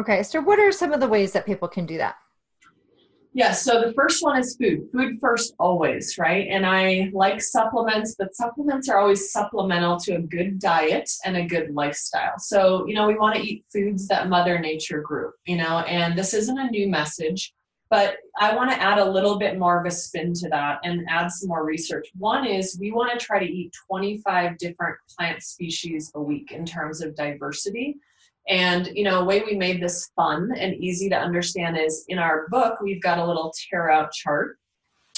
Okay, 0.00 0.22
so 0.22 0.40
what 0.40 0.58
are 0.58 0.72
some 0.72 0.94
of 0.94 1.00
the 1.00 1.08
ways 1.08 1.32
that 1.32 1.44
people 1.44 1.68
can 1.68 1.84
do 1.84 1.98
that? 1.98 2.16
Yeah, 3.34 3.52
so 3.52 3.82
the 3.82 3.92
first 3.92 4.24
one 4.24 4.40
is 4.40 4.56
food. 4.56 4.88
Food 4.92 5.18
first 5.20 5.54
always, 5.58 6.16
right? 6.18 6.48
And 6.48 6.64
I 6.64 7.10
like 7.12 7.42
supplements, 7.42 8.16
but 8.18 8.34
supplements 8.34 8.88
are 8.88 8.98
always 8.98 9.30
supplemental 9.30 9.98
to 10.00 10.16
a 10.16 10.20
good 10.20 10.58
diet 10.58 11.08
and 11.26 11.36
a 11.36 11.44
good 11.44 11.74
lifestyle. 11.74 12.38
So, 12.38 12.86
you 12.88 12.94
know, 12.94 13.06
we 13.06 13.16
want 13.16 13.36
to 13.36 13.42
eat 13.42 13.66
foods 13.70 14.08
that 14.08 14.30
Mother 14.30 14.58
Nature 14.58 15.02
grew, 15.02 15.32
you 15.44 15.58
know, 15.58 15.80
and 15.80 16.18
this 16.18 16.32
isn't 16.32 16.58
a 16.58 16.70
new 16.70 16.88
message, 16.88 17.52
but 17.90 18.16
I 18.40 18.56
want 18.56 18.70
to 18.70 18.80
add 18.80 18.98
a 18.98 19.04
little 19.04 19.38
bit 19.38 19.58
more 19.58 19.78
of 19.78 19.86
a 19.86 19.90
spin 19.90 20.32
to 20.34 20.48
that 20.48 20.78
and 20.82 21.06
add 21.10 21.30
some 21.30 21.50
more 21.50 21.64
research. 21.64 22.08
One 22.16 22.46
is 22.46 22.78
we 22.80 22.90
want 22.90 23.12
to 23.12 23.24
try 23.24 23.38
to 23.38 23.46
eat 23.46 23.74
25 23.86 24.56
different 24.56 24.96
plant 25.16 25.42
species 25.42 26.10
a 26.14 26.22
week 26.22 26.52
in 26.52 26.64
terms 26.64 27.02
of 27.02 27.14
diversity 27.14 27.98
and 28.48 28.88
you 28.94 29.04
know, 29.04 29.20
a 29.20 29.24
way 29.24 29.42
we 29.44 29.56
made 29.56 29.82
this 29.82 30.10
fun 30.16 30.50
and 30.56 30.74
easy 30.74 31.08
to 31.08 31.16
understand 31.16 31.78
is 31.78 32.04
in 32.08 32.18
our 32.18 32.48
book, 32.48 32.80
we've 32.80 33.02
got 33.02 33.18
a 33.18 33.24
little 33.24 33.52
tear 33.70 33.90
out 33.90 34.12
chart. 34.12 34.58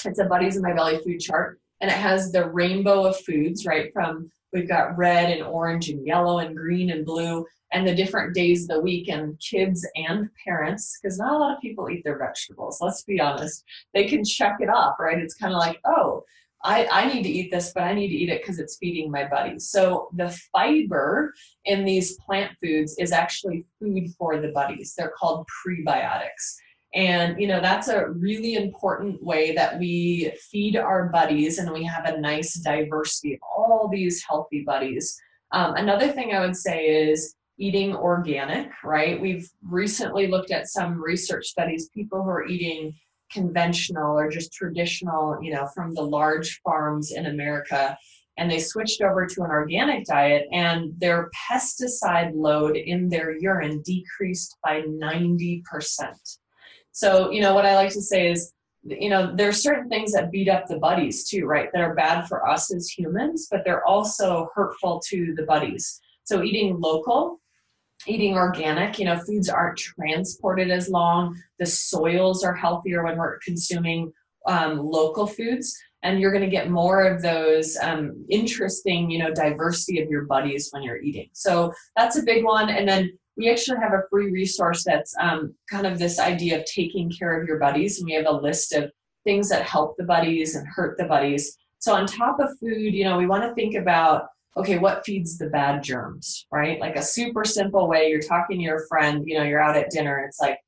It's 0.05 0.19
a 0.19 0.25
Buddies 0.25 0.57
in 0.57 0.61
My 0.61 0.73
Belly 0.73 0.99
food 1.03 1.19
chart, 1.19 1.59
and 1.81 1.89
it 1.89 1.97
has 1.97 2.31
the 2.31 2.49
rainbow 2.49 3.05
of 3.05 3.19
foods, 3.21 3.65
right? 3.65 3.91
From 3.93 4.29
we've 4.51 4.67
got 4.67 4.97
red 4.97 5.31
and 5.31 5.43
orange 5.43 5.89
and 5.89 6.05
yellow 6.05 6.39
and 6.39 6.55
green 6.55 6.91
and 6.91 7.05
blue, 7.05 7.45
and 7.71 7.87
the 7.87 7.95
different 7.95 8.35
days 8.35 8.63
of 8.63 8.67
the 8.69 8.81
week, 8.81 9.07
and 9.07 9.39
kids 9.39 9.87
and 9.95 10.29
parents, 10.45 10.99
because 11.01 11.17
not 11.17 11.33
a 11.33 11.37
lot 11.37 11.55
of 11.55 11.61
people 11.61 11.89
eat 11.89 12.03
their 12.03 12.19
vegetables. 12.19 12.79
Let's 12.81 13.03
be 13.03 13.19
honest. 13.19 13.63
They 13.93 14.05
can 14.05 14.23
check 14.23 14.57
it 14.59 14.69
off, 14.69 14.95
right? 14.99 15.17
It's 15.17 15.35
kind 15.35 15.53
of 15.53 15.59
like, 15.59 15.79
oh, 15.85 16.23
I, 16.63 16.87
I 16.91 17.13
need 17.13 17.23
to 17.23 17.29
eat 17.29 17.51
this, 17.51 17.73
but 17.73 17.83
I 17.83 17.93
need 17.93 18.07
to 18.07 18.15
eat 18.15 18.29
it 18.29 18.41
because 18.41 18.59
it's 18.59 18.77
feeding 18.77 19.11
my 19.11 19.25
buddies. 19.27 19.69
So 19.69 20.09
the 20.13 20.37
fiber 20.51 21.33
in 21.65 21.83
these 21.83 22.17
plant 22.19 22.53
foods 22.61 22.95
is 22.97 23.11
actually 23.11 23.65
food 23.79 24.09
for 24.17 24.39
the 24.39 24.49
buddies. 24.49 24.93
They're 24.97 25.13
called 25.17 25.45
prebiotics. 25.65 26.55
And 26.95 27.41
you 27.41 27.47
know 27.47 27.59
that's 27.59 27.87
a 27.87 28.09
really 28.09 28.53
important 28.53 29.21
way 29.23 29.55
that 29.55 29.79
we 29.79 30.31
feed 30.51 30.77
our 30.77 31.09
buddies, 31.09 31.57
and 31.57 31.71
we 31.71 31.83
have 31.85 32.05
a 32.05 32.19
nice 32.19 32.53
diversity 32.53 33.33
of 33.33 33.39
all 33.41 33.89
these 33.91 34.23
healthy 34.23 34.63
buddies. 34.63 35.19
Um, 35.51 35.75
another 35.75 36.11
thing 36.11 36.33
I 36.33 36.39
would 36.41 36.55
say 36.55 36.85
is 36.85 37.35
eating 37.57 37.95
organic. 37.95 38.71
Right? 38.83 39.19
We've 39.19 39.49
recently 39.63 40.27
looked 40.27 40.51
at 40.51 40.67
some 40.67 41.01
research 41.01 41.47
studies. 41.47 41.89
People 41.89 42.21
who 42.21 42.29
are 42.29 42.45
eating 42.45 42.93
conventional 43.33 44.17
or 44.17 44.29
just 44.29 44.53
traditional, 44.53 45.37
you 45.41 45.53
know, 45.53 45.67
from 45.73 45.93
the 45.93 46.01
large 46.01 46.61
farms 46.63 47.11
in 47.11 47.25
America. 47.25 47.97
And 48.37 48.49
they 48.49 48.59
switched 48.59 49.01
over 49.01 49.27
to 49.27 49.43
an 49.43 49.51
organic 49.51 50.05
diet, 50.05 50.47
and 50.51 50.91
their 50.97 51.29
pesticide 51.51 52.31
load 52.33 52.75
in 52.75 53.07
their 53.07 53.37
urine 53.37 53.83
decreased 53.83 54.57
by 54.63 54.81
90%. 54.81 55.61
So, 56.91 57.29
you 57.29 57.41
know, 57.41 57.53
what 57.53 57.65
I 57.65 57.75
like 57.75 57.93
to 57.93 58.01
say 58.01 58.31
is, 58.31 58.53
you 58.83 59.09
know, 59.09 59.35
there 59.35 59.49
are 59.49 59.53
certain 59.53 59.87
things 59.87 60.11
that 60.13 60.31
beat 60.31 60.49
up 60.49 60.67
the 60.67 60.79
buddies 60.79 61.29
too, 61.29 61.45
right? 61.45 61.69
That 61.73 61.81
are 61.81 61.95
bad 61.95 62.27
for 62.27 62.47
us 62.47 62.73
as 62.73 62.89
humans, 62.89 63.47
but 63.49 63.61
they're 63.63 63.85
also 63.85 64.49
hurtful 64.55 65.01
to 65.09 65.33
the 65.35 65.43
buddies. 65.43 66.01
So, 66.23 66.43
eating 66.43 66.79
local, 66.79 67.39
eating 68.07 68.35
organic. 68.35 68.99
You 68.99 69.05
know 69.05 69.19
foods 69.19 69.49
aren't 69.49 69.77
transported 69.77 70.71
as 70.71 70.89
long. 70.89 71.41
The 71.59 71.65
soils 71.65 72.43
are 72.43 72.53
healthier 72.53 73.03
when 73.03 73.17
we're 73.17 73.39
consuming 73.39 74.11
um, 74.47 74.79
local 74.79 75.27
foods. 75.27 75.77
And 76.03 76.19
you're 76.19 76.33
going 76.33 76.43
to 76.43 76.49
get 76.49 76.69
more 76.69 77.05
of 77.05 77.21
those 77.21 77.77
um, 77.81 78.25
interesting 78.29 79.09
you 79.09 79.19
know 79.19 79.33
diversity 79.33 80.01
of 80.01 80.09
your 80.09 80.25
buddies 80.25 80.69
when 80.71 80.83
you're 80.83 81.01
eating. 81.01 81.29
So 81.33 81.73
that's 81.95 82.17
a 82.17 82.23
big 82.23 82.43
one. 82.43 82.69
And 82.69 82.87
then 82.87 83.17
we 83.37 83.49
actually 83.49 83.79
have 83.79 83.93
a 83.93 84.03
free 84.09 84.31
resource 84.31 84.83
that's 84.83 85.15
um, 85.19 85.55
kind 85.69 85.87
of 85.87 85.97
this 85.97 86.19
idea 86.19 86.59
of 86.59 86.65
taking 86.65 87.09
care 87.11 87.39
of 87.39 87.47
your 87.47 87.57
buddies. 87.57 87.99
And 87.99 88.05
we 88.05 88.13
have 88.13 88.27
a 88.27 88.31
list 88.31 88.73
of 88.73 88.91
things 89.23 89.49
that 89.49 89.63
help 89.63 89.95
the 89.97 90.03
buddies 90.03 90.55
and 90.55 90.67
hurt 90.67 90.97
the 90.97 91.05
buddies. 91.05 91.57
So 91.79 91.93
on 91.93 92.05
top 92.05 92.39
of 92.39 92.49
food 92.59 92.93
you 92.93 93.03
know 93.03 93.17
we 93.17 93.27
want 93.27 93.43
to 93.43 93.53
think 93.55 93.75
about 93.75 94.27
okay, 94.55 94.77
what 94.77 95.05
feeds 95.05 95.37
the 95.37 95.47
bad 95.47 95.83
germs, 95.83 96.45
right? 96.51 96.79
Like 96.79 96.95
a 96.95 97.01
super 97.01 97.43
simple 97.43 97.87
way 97.87 98.09
you're 98.09 98.21
talking 98.21 98.57
to 98.57 98.63
your 98.63 98.85
friend, 98.87 99.23
you 99.25 99.37
know, 99.37 99.43
you're 99.43 99.61
out 99.61 99.77
at 99.77 99.89
dinner, 99.89 100.19
it's 100.19 100.39
like, 100.39 100.59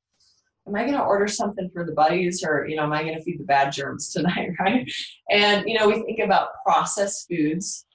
am 0.66 0.74
I 0.74 0.82
going 0.82 0.96
to 0.96 1.04
order 1.04 1.28
something 1.28 1.70
for 1.72 1.84
the 1.84 1.92
buddies 1.92 2.44
or, 2.44 2.66
you 2.66 2.76
know, 2.76 2.82
am 2.82 2.92
I 2.92 3.02
going 3.02 3.16
to 3.16 3.22
feed 3.22 3.38
the 3.38 3.44
bad 3.44 3.72
germs 3.72 4.08
tonight, 4.12 4.50
right? 4.58 4.90
And, 5.30 5.68
you 5.68 5.78
know, 5.78 5.88
we 5.88 6.02
think 6.02 6.18
about 6.18 6.62
processed 6.64 7.28
foods, 7.28 7.86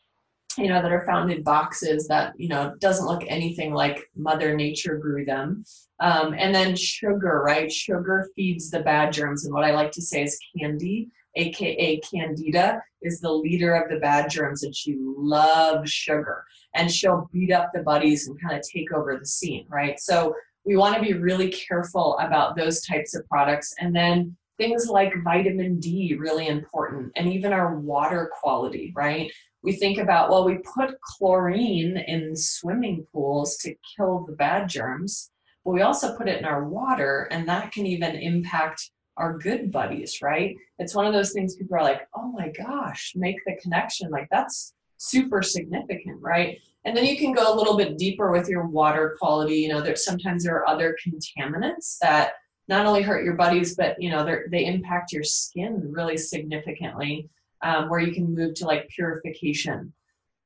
you 0.57 0.69
know, 0.69 0.81
that 0.81 0.91
are 0.91 1.05
found 1.05 1.31
in 1.31 1.43
boxes 1.43 2.07
that, 2.07 2.33
you 2.37 2.47
know, 2.47 2.73
doesn't 2.79 3.05
look 3.05 3.23
anything 3.27 3.73
like 3.73 4.09
Mother 4.15 4.55
Nature 4.55 4.97
grew 4.97 5.25
them. 5.25 5.65
Um, 5.99 6.33
and 6.37 6.55
then 6.55 6.75
sugar, 6.75 7.41
right? 7.45 7.71
Sugar 7.71 8.29
feeds 8.35 8.71
the 8.71 8.79
bad 8.79 9.13
germs. 9.13 9.45
And 9.45 9.53
what 9.53 9.65
I 9.65 9.71
like 9.71 9.91
to 9.91 10.01
say 10.01 10.23
is 10.23 10.39
candy 10.57 11.09
aka 11.35 11.99
Candida, 11.99 12.81
is 13.01 13.19
the 13.19 13.31
leader 13.31 13.73
of 13.73 13.89
the 13.89 13.99
bad 13.99 14.29
germs 14.29 14.63
and 14.63 14.75
she 14.75 14.97
loves 14.99 15.91
sugar. 15.91 16.43
And 16.75 16.91
she'll 16.91 17.29
beat 17.33 17.51
up 17.51 17.71
the 17.73 17.81
buddies 17.83 18.27
and 18.27 18.39
kind 18.41 18.55
of 18.55 18.63
take 18.67 18.91
over 18.93 19.17
the 19.17 19.25
scene, 19.25 19.65
right? 19.69 19.99
So 19.99 20.35
we 20.65 20.77
want 20.77 20.95
to 20.95 21.01
be 21.01 21.13
really 21.13 21.49
careful 21.49 22.17
about 22.19 22.55
those 22.55 22.81
types 22.85 23.15
of 23.15 23.27
products. 23.27 23.73
And 23.79 23.95
then 23.95 24.35
things 24.57 24.87
like 24.87 25.23
vitamin 25.23 25.79
D, 25.79 26.15
really 26.19 26.47
important, 26.47 27.11
and 27.15 27.33
even 27.33 27.51
our 27.51 27.79
water 27.79 28.29
quality, 28.39 28.93
right? 28.95 29.31
We 29.63 29.73
think 29.73 29.97
about, 29.97 30.29
well, 30.29 30.45
we 30.45 30.59
put 30.59 30.99
chlorine 31.01 31.97
in 31.97 32.35
swimming 32.35 33.05
pools 33.11 33.57
to 33.57 33.73
kill 33.95 34.25
the 34.27 34.35
bad 34.35 34.69
germs, 34.69 35.31
but 35.65 35.71
we 35.71 35.81
also 35.81 36.15
put 36.15 36.27
it 36.27 36.39
in 36.39 36.45
our 36.45 36.67
water, 36.67 37.27
and 37.31 37.47
that 37.47 37.71
can 37.71 37.87
even 37.87 38.15
impact 38.15 38.91
are 39.17 39.37
good 39.37 39.71
buddies, 39.71 40.21
right? 40.21 40.55
It's 40.79 40.95
one 40.95 41.05
of 41.05 41.13
those 41.13 41.33
things 41.33 41.55
people 41.55 41.77
are 41.77 41.83
like, 41.83 42.07
oh 42.15 42.31
my 42.31 42.49
gosh, 42.49 43.13
make 43.15 43.37
the 43.45 43.57
connection. 43.61 44.09
Like 44.09 44.27
that's 44.31 44.73
super 44.97 45.41
significant, 45.41 46.21
right? 46.21 46.59
And 46.85 46.95
then 46.95 47.05
you 47.05 47.17
can 47.17 47.33
go 47.33 47.53
a 47.53 47.55
little 47.55 47.77
bit 47.77 47.97
deeper 47.97 48.31
with 48.31 48.47
your 48.47 48.65
water 48.65 49.15
quality. 49.19 49.55
You 49.55 49.69
know, 49.69 49.81
there's 49.81 50.05
sometimes 50.05 50.43
there 50.43 50.55
are 50.55 50.69
other 50.69 50.95
contaminants 51.05 51.97
that 51.99 52.33
not 52.67 52.85
only 52.85 53.01
hurt 53.01 53.23
your 53.23 53.35
buddies, 53.35 53.75
but 53.75 54.01
you 54.01 54.09
know, 54.09 54.23
they 54.49 54.65
impact 54.65 55.11
your 55.11 55.23
skin 55.23 55.81
really 55.91 56.17
significantly. 56.17 57.29
Um, 57.63 57.89
where 57.89 57.99
you 57.99 58.11
can 58.11 58.33
move 58.33 58.55
to 58.55 58.65
like 58.65 58.89
purification 58.89 59.93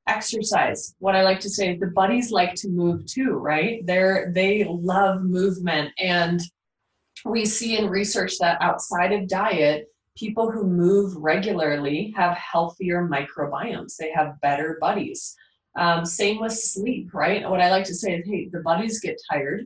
exercise 0.07 0.95
what 0.99 1.15
i 1.15 1.23
like 1.23 1.39
to 1.39 1.49
say 1.49 1.73
is 1.73 1.79
the 1.79 1.87
buddies 1.87 2.31
like 2.31 2.53
to 2.53 2.69
move 2.69 3.05
too 3.05 3.31
right 3.31 3.85
they're 3.87 4.31
they 4.33 4.63
love 4.65 5.23
movement 5.23 5.91
and 5.97 6.41
we 7.23 7.45
see 7.45 7.77
in 7.77 7.89
research 7.89 8.37
that 8.39 8.61
outside 8.61 9.13
of 9.13 9.27
diet, 9.27 9.87
people 10.17 10.51
who 10.51 10.65
move 10.65 11.15
regularly 11.17 12.13
have 12.15 12.37
healthier 12.37 13.07
microbiomes. 13.07 13.95
They 13.97 14.11
have 14.11 14.39
better 14.41 14.77
buddies. 14.81 15.35
Um, 15.77 16.05
same 16.05 16.39
with 16.39 16.53
sleep, 16.53 17.13
right? 17.13 17.49
What 17.49 17.61
I 17.61 17.69
like 17.69 17.85
to 17.85 17.95
say 17.95 18.15
is, 18.15 18.25
hey, 18.25 18.49
the 18.51 18.61
buddies 18.61 18.99
get 18.99 19.21
tired 19.29 19.65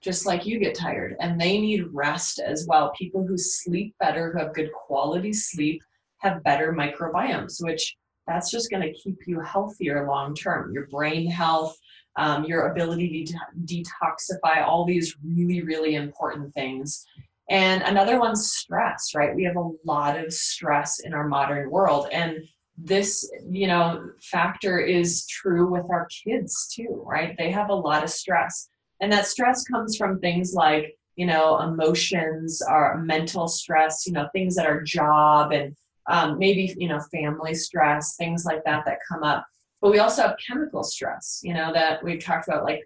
just 0.00 0.26
like 0.26 0.46
you 0.46 0.58
get 0.58 0.74
tired 0.74 1.16
and 1.20 1.40
they 1.40 1.58
need 1.60 1.86
rest 1.92 2.38
as 2.38 2.66
well. 2.68 2.92
People 2.96 3.26
who 3.26 3.36
sleep 3.36 3.94
better, 3.98 4.32
who 4.32 4.38
have 4.38 4.54
good 4.54 4.70
quality 4.72 5.32
sleep, 5.32 5.82
have 6.18 6.42
better 6.44 6.72
microbiomes, 6.72 7.62
which 7.62 7.96
that's 8.26 8.50
just 8.50 8.70
going 8.70 8.82
to 8.82 8.92
keep 8.92 9.16
you 9.26 9.40
healthier 9.40 10.06
long 10.06 10.34
term. 10.34 10.72
Your 10.72 10.86
brain 10.86 11.28
health, 11.28 11.76
um, 12.18 12.44
your 12.44 12.72
ability 12.72 13.24
to 13.24 13.34
detoxify, 13.64 14.62
all 14.66 14.84
these 14.84 15.16
really, 15.24 15.62
really 15.62 15.94
important 15.94 16.52
things. 16.52 17.06
And 17.48 17.82
another 17.82 18.18
one's 18.18 18.52
stress, 18.52 19.12
right? 19.14 19.34
We 19.34 19.44
have 19.44 19.56
a 19.56 19.70
lot 19.84 20.18
of 20.18 20.32
stress 20.32 21.00
in 21.00 21.14
our 21.14 21.26
modern 21.26 21.70
world. 21.70 22.08
And 22.12 22.40
this, 22.76 23.30
you 23.48 23.68
know, 23.68 24.10
factor 24.20 24.78
is 24.80 25.26
true 25.26 25.70
with 25.70 25.84
our 25.90 26.06
kids 26.24 26.68
too, 26.74 27.02
right? 27.06 27.34
They 27.38 27.50
have 27.50 27.70
a 27.70 27.74
lot 27.74 28.04
of 28.04 28.10
stress. 28.10 28.68
And 29.00 29.10
that 29.12 29.26
stress 29.26 29.64
comes 29.64 29.96
from 29.96 30.18
things 30.18 30.52
like, 30.54 30.96
you 31.16 31.26
know, 31.26 31.60
emotions, 31.60 32.60
our 32.62 32.98
mental 32.98 33.48
stress, 33.48 34.06
you 34.06 34.12
know, 34.12 34.28
things 34.32 34.58
at 34.58 34.66
our 34.66 34.82
job 34.82 35.52
and 35.52 35.74
um, 36.10 36.38
maybe, 36.38 36.74
you 36.76 36.88
know, 36.88 37.00
family 37.12 37.54
stress, 37.54 38.16
things 38.16 38.44
like 38.44 38.64
that 38.64 38.84
that 38.86 38.98
come 39.10 39.22
up. 39.22 39.46
But 39.80 39.92
we 39.92 39.98
also 39.98 40.22
have 40.22 40.36
chemical 40.44 40.82
stress, 40.82 41.40
you 41.42 41.54
know, 41.54 41.72
that 41.72 42.02
we've 42.02 42.22
talked 42.22 42.48
about, 42.48 42.64
like 42.64 42.82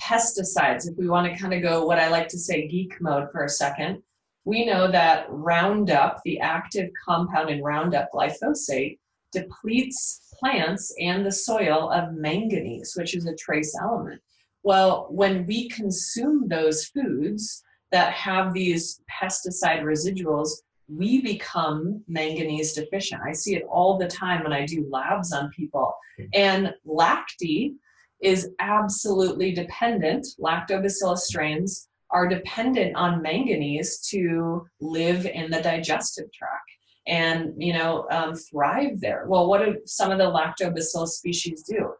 pesticides. 0.00 0.88
If 0.88 0.96
we 0.96 1.08
want 1.08 1.32
to 1.32 1.38
kind 1.38 1.54
of 1.54 1.62
go 1.62 1.84
what 1.84 1.98
I 1.98 2.08
like 2.08 2.28
to 2.28 2.38
say 2.38 2.68
geek 2.68 3.00
mode 3.00 3.28
for 3.32 3.44
a 3.44 3.48
second, 3.48 4.02
we 4.44 4.64
know 4.64 4.90
that 4.90 5.26
Roundup, 5.28 6.20
the 6.24 6.38
active 6.38 6.90
compound 7.04 7.50
in 7.50 7.62
Roundup, 7.62 8.10
glyphosate, 8.14 8.98
depletes 9.32 10.20
plants 10.38 10.94
and 11.00 11.26
the 11.26 11.32
soil 11.32 11.90
of 11.90 12.14
manganese, 12.14 12.94
which 12.96 13.16
is 13.16 13.26
a 13.26 13.34
trace 13.34 13.76
element. 13.80 14.20
Well, 14.62 15.08
when 15.10 15.46
we 15.46 15.68
consume 15.68 16.48
those 16.48 16.86
foods 16.86 17.62
that 17.90 18.12
have 18.12 18.52
these 18.52 19.00
pesticide 19.10 19.82
residuals, 19.82 20.50
we 20.88 21.20
become 21.20 22.02
manganese 22.06 22.74
deficient. 22.74 23.22
I 23.22 23.32
see 23.32 23.56
it 23.56 23.64
all 23.70 23.98
the 23.98 24.06
time 24.06 24.42
when 24.42 24.52
I 24.52 24.66
do 24.66 24.86
labs 24.90 25.32
on 25.32 25.50
people. 25.50 25.94
And 26.32 26.72
lacti 26.86 27.74
is 28.22 28.50
absolutely 28.60 29.52
dependent, 29.52 30.26
lactobacillus 30.40 31.18
strains 31.18 31.88
are 32.10 32.28
dependent 32.28 32.96
on 32.96 33.20
manganese 33.20 33.98
to 34.10 34.66
live 34.80 35.26
in 35.26 35.50
the 35.50 35.60
digestive 35.60 36.32
tract 36.32 36.70
and 37.08 37.52
you 37.56 37.72
know 37.72 38.06
um, 38.10 38.34
thrive 38.34 39.00
there 39.00 39.26
well 39.28 39.48
what 39.48 39.64
do 39.64 39.76
some 39.86 40.10
of 40.10 40.18
the 40.18 40.24
lactobacillus 40.24 41.08
species 41.08 41.62
do 41.62 41.92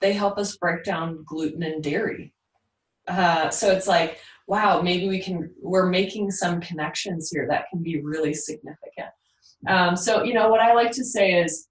they 0.00 0.12
help 0.14 0.38
us 0.38 0.56
break 0.56 0.82
down 0.82 1.22
gluten 1.26 1.62
and 1.62 1.82
dairy. 1.82 2.32
Uh, 3.08 3.50
so 3.50 3.70
it's 3.70 3.86
like, 3.86 4.18
wow, 4.46 4.82
maybe 4.82 5.08
we 5.08 5.20
can, 5.20 5.50
we're 5.60 5.86
making 5.86 6.30
some 6.30 6.60
connections 6.60 7.30
here 7.30 7.46
that 7.48 7.66
can 7.70 7.82
be 7.82 8.00
really 8.00 8.34
significant. 8.34 9.08
Um, 9.68 9.96
so, 9.96 10.22
you 10.22 10.34
know, 10.34 10.48
what 10.48 10.60
I 10.60 10.74
like 10.74 10.90
to 10.92 11.04
say 11.04 11.40
is 11.40 11.68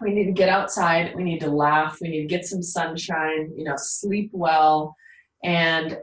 we 0.00 0.12
need 0.12 0.26
to 0.26 0.32
get 0.32 0.48
outside, 0.48 1.14
we 1.14 1.24
need 1.24 1.40
to 1.40 1.50
laugh, 1.50 1.98
we 2.00 2.08
need 2.08 2.22
to 2.22 2.28
get 2.28 2.46
some 2.46 2.62
sunshine, 2.62 3.52
you 3.56 3.64
know, 3.64 3.74
sleep 3.76 4.30
well, 4.32 4.94
and 5.44 5.98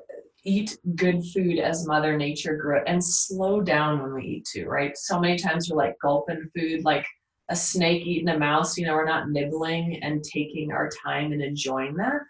eat 0.45 0.77
good 0.95 1.23
food 1.33 1.59
as 1.59 1.87
Mother 1.87 2.17
Nature 2.17 2.57
grew 2.57 2.77
it, 2.77 2.83
and 2.87 3.03
slow 3.03 3.61
down 3.61 4.01
when 4.01 4.13
we 4.13 4.23
eat 4.23 4.47
too, 4.51 4.65
right? 4.65 4.97
So 4.97 5.19
many 5.19 5.37
times 5.37 5.69
we're 5.69 5.77
like 5.77 5.95
gulping 6.01 6.49
food, 6.55 6.83
like 6.83 7.05
a 7.49 7.55
snake 7.55 8.05
eating 8.05 8.29
a 8.29 8.37
mouse. 8.37 8.77
You 8.77 8.85
know, 8.85 8.93
we're 8.93 9.05
not 9.05 9.29
nibbling 9.29 9.99
and 10.03 10.23
taking 10.23 10.71
our 10.71 10.89
time 11.05 11.31
and 11.31 11.41
enjoying 11.41 11.95
that, 11.95 12.21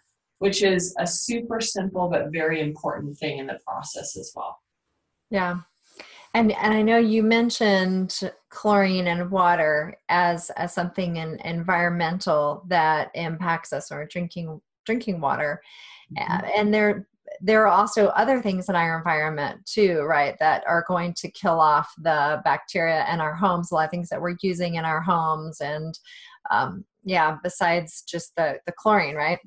which 0.43 0.61
is 0.61 0.93
a 0.99 1.07
super 1.07 1.61
simple 1.61 2.09
but 2.09 2.29
very 2.33 2.59
important 2.59 3.17
thing 3.17 3.37
in 3.37 3.47
the 3.47 3.57
process 3.65 4.17
as 4.17 4.33
well. 4.35 4.59
Yeah. 5.29 5.59
And, 6.33 6.51
and 6.51 6.73
I 6.73 6.81
know 6.81 6.97
you 6.97 7.23
mentioned 7.23 8.19
chlorine 8.49 9.07
and 9.07 9.31
water 9.31 9.95
as, 10.09 10.49
as 10.57 10.73
something 10.73 11.15
in, 11.15 11.39
environmental 11.45 12.65
that 12.67 13.09
impacts 13.13 13.71
us 13.71 13.89
or 13.89 14.05
drinking 14.05 14.59
drinking 14.85 15.21
water. 15.21 15.61
Mm-hmm. 16.13 16.45
And 16.57 16.73
there 16.73 17.07
there 17.39 17.65
are 17.65 17.71
also 17.79 18.07
other 18.07 18.41
things 18.41 18.67
in 18.67 18.75
our 18.75 18.97
environment 18.97 19.65
too, 19.65 20.01
right, 20.01 20.35
that 20.39 20.65
are 20.67 20.83
going 20.89 21.13
to 21.13 21.31
kill 21.31 21.61
off 21.61 21.89
the 21.97 22.41
bacteria 22.43 23.07
in 23.13 23.21
our 23.21 23.33
homes, 23.33 23.71
a 23.71 23.75
lot 23.75 23.85
of 23.85 23.91
things 23.91 24.09
that 24.09 24.21
we're 24.21 24.35
using 24.41 24.75
in 24.75 24.83
our 24.83 25.01
homes, 25.01 25.61
and 25.61 25.97
um, 26.51 26.83
yeah, 27.05 27.37
besides 27.41 28.03
just 28.03 28.35
the, 28.35 28.59
the 28.65 28.73
chlorine, 28.73 29.15
right? 29.15 29.39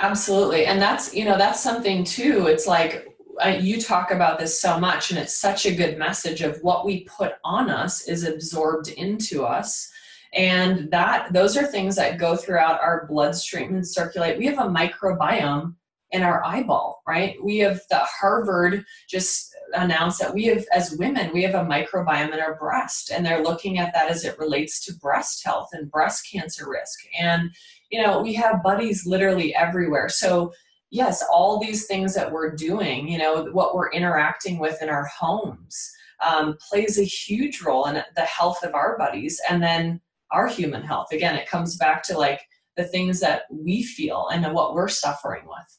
Absolutely. 0.00 0.66
And 0.66 0.80
that's, 0.80 1.14
you 1.14 1.24
know, 1.24 1.36
that's 1.36 1.62
something 1.62 2.04
too. 2.04 2.46
It's 2.46 2.66
like, 2.66 3.08
uh, 3.44 3.48
you 3.60 3.80
talk 3.80 4.10
about 4.10 4.38
this 4.38 4.60
so 4.60 4.78
much, 4.80 5.10
and 5.10 5.18
it's 5.18 5.34
such 5.34 5.66
a 5.66 5.74
good 5.74 5.98
message 5.98 6.40
of 6.40 6.58
what 6.62 6.84
we 6.84 7.04
put 7.04 7.34
on 7.44 7.70
us 7.70 8.08
is 8.08 8.24
absorbed 8.24 8.88
into 8.88 9.44
us 9.44 9.90
and 10.34 10.90
that 10.90 11.32
those 11.32 11.56
are 11.56 11.66
things 11.66 11.96
that 11.96 12.18
go 12.18 12.36
throughout 12.36 12.80
our 12.80 13.06
bloodstream 13.06 13.74
and 13.74 13.86
circulate 13.86 14.36
we 14.36 14.44
have 14.44 14.58
a 14.58 14.68
microbiome 14.70 15.74
in 16.10 16.22
our 16.22 16.44
eyeball, 16.44 17.02
right? 17.06 17.36
We 17.42 17.58
have 17.58 17.80
the 17.90 17.98
Harvard 17.98 18.84
just 19.08 19.54
announced 19.74 20.18
that 20.20 20.34
we 20.34 20.44
have, 20.44 20.64
as 20.72 20.96
women, 20.98 21.30
we 21.32 21.42
have 21.42 21.54
a 21.54 21.66
microbiome 21.66 22.32
in 22.32 22.40
our 22.40 22.56
breast, 22.56 23.10
and 23.10 23.24
they're 23.24 23.42
looking 23.42 23.78
at 23.78 23.92
that 23.92 24.10
as 24.10 24.24
it 24.24 24.38
relates 24.38 24.84
to 24.84 24.94
breast 24.94 25.44
health 25.44 25.70
and 25.72 25.90
breast 25.90 26.28
cancer 26.30 26.68
risk. 26.68 26.98
And, 27.18 27.50
you 27.90 28.02
know, 28.02 28.20
we 28.20 28.34
have 28.34 28.62
buddies 28.62 29.06
literally 29.06 29.54
everywhere. 29.54 30.08
So, 30.08 30.52
yes, 30.90 31.22
all 31.30 31.58
these 31.58 31.86
things 31.86 32.14
that 32.14 32.30
we're 32.30 32.54
doing, 32.54 33.08
you 33.08 33.18
know, 33.18 33.44
what 33.52 33.74
we're 33.74 33.90
interacting 33.90 34.58
with 34.58 34.80
in 34.82 34.88
our 34.88 35.06
homes 35.06 35.90
um, 36.26 36.56
plays 36.68 36.98
a 36.98 37.04
huge 37.04 37.62
role 37.62 37.86
in 37.86 38.02
the 38.16 38.22
health 38.22 38.62
of 38.64 38.74
our 38.74 38.96
buddies 38.98 39.40
and 39.48 39.62
then 39.62 40.00
our 40.32 40.46
human 40.48 40.82
health. 40.82 41.08
Again, 41.12 41.36
it 41.36 41.48
comes 41.48 41.76
back 41.76 42.02
to 42.04 42.18
like 42.18 42.40
the 42.76 42.84
things 42.84 43.20
that 43.20 43.42
we 43.50 43.82
feel 43.82 44.28
and 44.32 44.52
what 44.54 44.74
we're 44.74 44.88
suffering 44.88 45.44
with. 45.46 45.78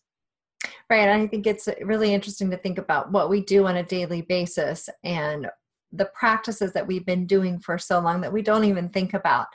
Right. 0.89 1.07
I 1.07 1.27
think 1.27 1.45
it's 1.45 1.69
really 1.83 2.13
interesting 2.13 2.49
to 2.49 2.57
think 2.57 2.79
about 2.79 3.11
what 3.11 3.29
we 3.29 3.41
do 3.41 3.67
on 3.67 3.75
a 3.75 3.83
daily 3.83 4.23
basis 4.23 4.89
and 5.03 5.47
the 5.91 6.09
practices 6.15 6.73
that 6.73 6.87
we've 6.87 7.05
been 7.05 7.27
doing 7.27 7.59
for 7.59 7.77
so 7.77 7.99
long 7.99 8.21
that 8.21 8.33
we 8.33 8.41
don't 8.41 8.63
even 8.63 8.89
think 8.89 9.13
about, 9.13 9.47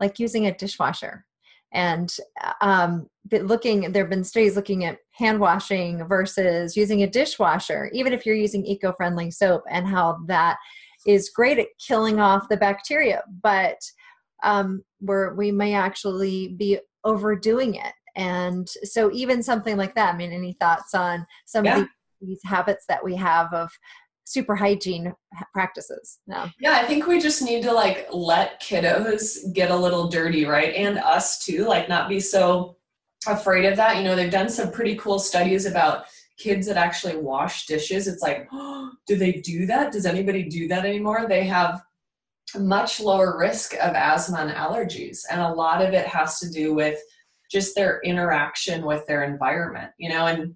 like 0.00 0.18
using 0.18 0.46
a 0.46 0.56
dishwasher. 0.56 1.24
And 1.72 2.12
um, 2.60 3.08
looking, 3.30 3.92
there 3.92 4.02
have 4.02 4.10
been 4.10 4.24
studies 4.24 4.56
looking 4.56 4.84
at 4.84 4.98
hand 5.12 5.38
washing 5.38 6.04
versus 6.08 6.76
using 6.76 7.04
a 7.04 7.10
dishwasher, 7.10 7.88
even 7.92 8.12
if 8.12 8.26
you're 8.26 8.34
using 8.34 8.66
eco 8.66 8.92
friendly 8.92 9.30
soap, 9.30 9.62
and 9.70 9.86
how 9.86 10.18
that 10.26 10.56
is 11.06 11.30
great 11.30 11.60
at 11.60 11.68
killing 11.78 12.18
off 12.18 12.48
the 12.48 12.56
bacteria. 12.56 13.22
But 13.44 13.78
um, 14.42 14.82
where 14.98 15.34
we 15.34 15.52
may 15.52 15.74
actually 15.74 16.48
be 16.48 16.80
overdoing 17.04 17.76
it 17.76 17.92
and 18.16 18.68
so 18.84 19.10
even 19.12 19.42
something 19.42 19.76
like 19.76 19.94
that 19.94 20.14
i 20.14 20.16
mean 20.16 20.32
any 20.32 20.52
thoughts 20.60 20.94
on 20.94 21.26
some 21.46 21.64
yeah. 21.64 21.80
of 21.80 21.88
these 22.20 22.40
habits 22.44 22.84
that 22.88 23.02
we 23.04 23.16
have 23.16 23.52
of 23.52 23.70
super 24.24 24.54
hygiene 24.54 25.12
practices? 25.52 26.20
No. 26.26 26.46
Yeah 26.60 26.76
i 26.76 26.86
think 26.86 27.06
we 27.06 27.20
just 27.20 27.42
need 27.42 27.62
to 27.64 27.72
like 27.72 28.06
let 28.12 28.62
kiddos 28.62 29.52
get 29.52 29.70
a 29.70 29.76
little 29.76 30.08
dirty 30.08 30.44
right? 30.44 30.74
And 30.74 30.98
us 30.98 31.44
too 31.44 31.64
like 31.64 31.88
not 31.88 32.08
be 32.08 32.20
so 32.20 32.76
afraid 33.26 33.64
of 33.66 33.76
that. 33.76 33.96
You 33.96 34.04
know 34.04 34.14
they've 34.14 34.30
done 34.30 34.48
some 34.48 34.70
pretty 34.70 34.96
cool 34.96 35.18
studies 35.18 35.66
about 35.66 36.04
kids 36.38 36.66
that 36.68 36.76
actually 36.76 37.16
wash 37.16 37.66
dishes. 37.66 38.06
It's 38.06 38.22
like 38.22 38.48
oh, 38.52 38.90
do 39.06 39.16
they 39.16 39.32
do 39.32 39.66
that? 39.66 39.92
Does 39.92 40.06
anybody 40.06 40.44
do 40.44 40.68
that 40.68 40.84
anymore? 40.84 41.26
They 41.28 41.44
have 41.46 41.82
much 42.56 43.00
lower 43.00 43.36
risk 43.38 43.74
of 43.74 43.94
asthma 43.94 44.38
and 44.38 44.50
allergies. 44.50 45.20
And 45.30 45.40
a 45.40 45.52
lot 45.52 45.82
of 45.82 45.92
it 45.92 46.06
has 46.06 46.38
to 46.40 46.50
do 46.50 46.74
with 46.74 47.00
just 47.50 47.74
their 47.74 48.00
interaction 48.04 48.84
with 48.84 49.06
their 49.06 49.24
environment, 49.24 49.90
you 49.98 50.08
know, 50.08 50.26
and 50.26 50.54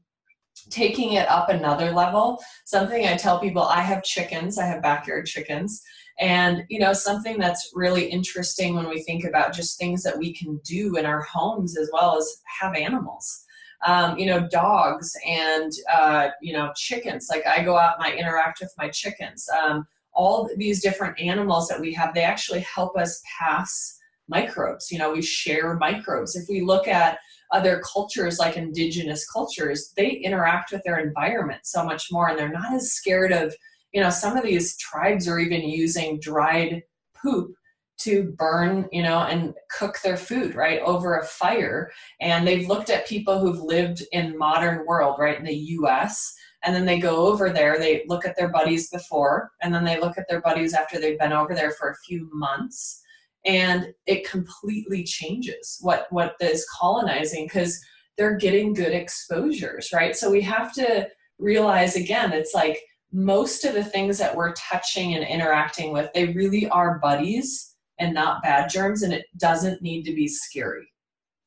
taking 0.71 1.15
it 1.15 1.29
up 1.29 1.49
another 1.49 1.91
level. 1.91 2.43
Something 2.65 3.07
I 3.07 3.17
tell 3.17 3.41
people 3.41 3.63
I 3.63 3.81
have 3.81 4.05
chickens, 4.05 4.59
I 4.59 4.67
have 4.67 4.83
backyard 4.83 5.27
chickens. 5.27 5.83
And, 6.21 6.65
you 6.69 6.79
know, 6.79 6.93
something 6.93 7.39
that's 7.39 7.73
really 7.75 8.05
interesting 8.05 8.77
when 8.77 8.89
we 8.89 9.03
think 9.03 9.25
about 9.25 9.53
just 9.53 9.79
things 9.79 10.03
that 10.05 10.17
we 10.17 10.33
can 10.33 10.61
do 10.65 10.97
in 10.97 11.07
our 11.07 11.23
homes 11.23 11.77
as 11.77 11.91
well 11.93 12.17
as 12.17 12.43
have 12.61 12.77
animals. 12.77 13.45
Um, 13.85 14.17
you 14.17 14.27
know, 14.27 14.49
dogs 14.49 15.15
and, 15.27 15.73
uh, 15.93 16.29
you 16.41 16.53
know, 16.55 16.73
chickens. 16.77 17.27
Like 17.29 17.47
I 17.47 17.63
go 17.63 17.77
out 17.77 17.97
and 17.99 18.07
I 18.07 18.17
interact 18.17 18.61
with 18.61 18.73
my 18.79 18.89
chickens. 18.89 19.47
Um, 19.61 19.87
all 20.13 20.49
these 20.57 20.81
different 20.81 21.21
animals 21.21 21.69
that 21.69 21.81
we 21.81 21.93
have, 21.95 22.15
they 22.15 22.23
actually 22.23 22.61
help 22.61 22.97
us 22.97 23.21
pass 23.39 23.94
microbes. 24.29 24.91
You 24.91 24.99
know, 24.99 25.13
we 25.13 25.23
share 25.23 25.77
microbes. 25.77 26.37
If 26.37 26.49
we 26.49 26.61
look 26.61 26.89
at 26.89 27.19
other 27.53 27.83
cultures 27.93 28.39
like 28.39 28.57
indigenous 28.57 29.29
cultures, 29.31 29.93
they 29.97 30.11
interact 30.11 30.73
with 30.73 30.83
their 30.85 30.99
environment 30.99 31.61
so 31.65 31.85
much 31.85 32.09
more 32.11 32.29
and 32.29 32.39
they're 32.39 32.49
not 32.49 32.73
as 32.75 32.93
scared 32.93 33.33
of 33.33 33.55
you 33.95 34.01
know, 34.01 34.11
some 34.11 34.37
of 34.37 34.43
these 34.43 34.77
tribes 34.77 35.29
are 35.29 35.39
even 35.39 35.63
using 35.63 36.19
dried 36.19 36.83
poop 37.15 37.55
to 37.97 38.35
burn, 38.37 38.89
you 38.91 39.05
know, 39.05 39.21
and 39.21 39.55
cook 39.71 40.01
their 40.03 40.17
food, 40.17 40.57
right, 40.57 40.81
over 40.81 41.17
a 41.17 41.25
fire. 41.25 41.93
And 42.21 42.47
they've 42.47 42.69
looked 42.69 42.91
at 42.91 43.07
people 43.07 43.39
who've 43.39 43.63
lived 43.63 44.03
in 44.11 44.37
modern 44.37 44.85
world, 44.85 45.17
right, 45.21 45.39
in 45.39 45.45
the 45.45 45.55
US, 45.55 46.35
and 46.65 46.75
then 46.75 46.85
they 46.85 46.99
go 46.99 47.27
over 47.27 47.51
there, 47.51 47.79
they 47.79 48.05
look 48.09 48.27
at 48.27 48.37
their 48.37 48.49
buddies 48.49 48.91
before, 48.91 49.53
and 49.63 49.73
then 49.73 49.85
they 49.85 50.01
look 50.01 50.19
at 50.19 50.27
their 50.29 50.41
buddies 50.41 50.75
after 50.75 50.99
they've 50.99 51.19
been 51.19 51.33
over 51.33 51.55
there 51.55 51.71
for 51.71 51.91
a 51.91 51.97
few 52.05 52.29
months. 52.33 53.01
And 53.45 53.93
it 54.07 54.29
completely 54.29 55.05
changes 55.05 55.79
what 55.81 56.07
what 56.11 56.35
is 56.41 56.67
colonizing 56.79 57.47
because 57.47 57.81
they're 58.17 58.37
getting 58.37 58.73
good 58.73 58.93
exposures, 58.93 59.91
right? 59.93 60.17
So 60.17 60.31
we 60.31 60.41
have 60.43 60.73
to 60.75 61.09
realize 61.39 61.97
again, 61.97 62.33
it's 62.33 62.55
like 62.55 62.81
most 63.13 63.65
of 63.65 63.75
the 63.75 63.85
things 63.85 64.19
that 64.19 64.35
we're 64.35 64.55
touching 64.55 65.15
and 65.15 65.25
interacting 65.25 65.93
with, 65.93 66.11
they 66.15 66.33
really 66.33 66.69
are 66.69 66.99
buddies 67.01 67.75
and 67.99 68.15
not 68.15 68.43
bad 68.43 68.69
germs 68.69 69.03
and 69.03 69.13
it 69.13 69.27
doesn't 69.37 69.83
need 69.83 70.05
to 70.05 70.15
be 70.15 70.27
scary 70.27 70.89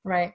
right 0.04 0.34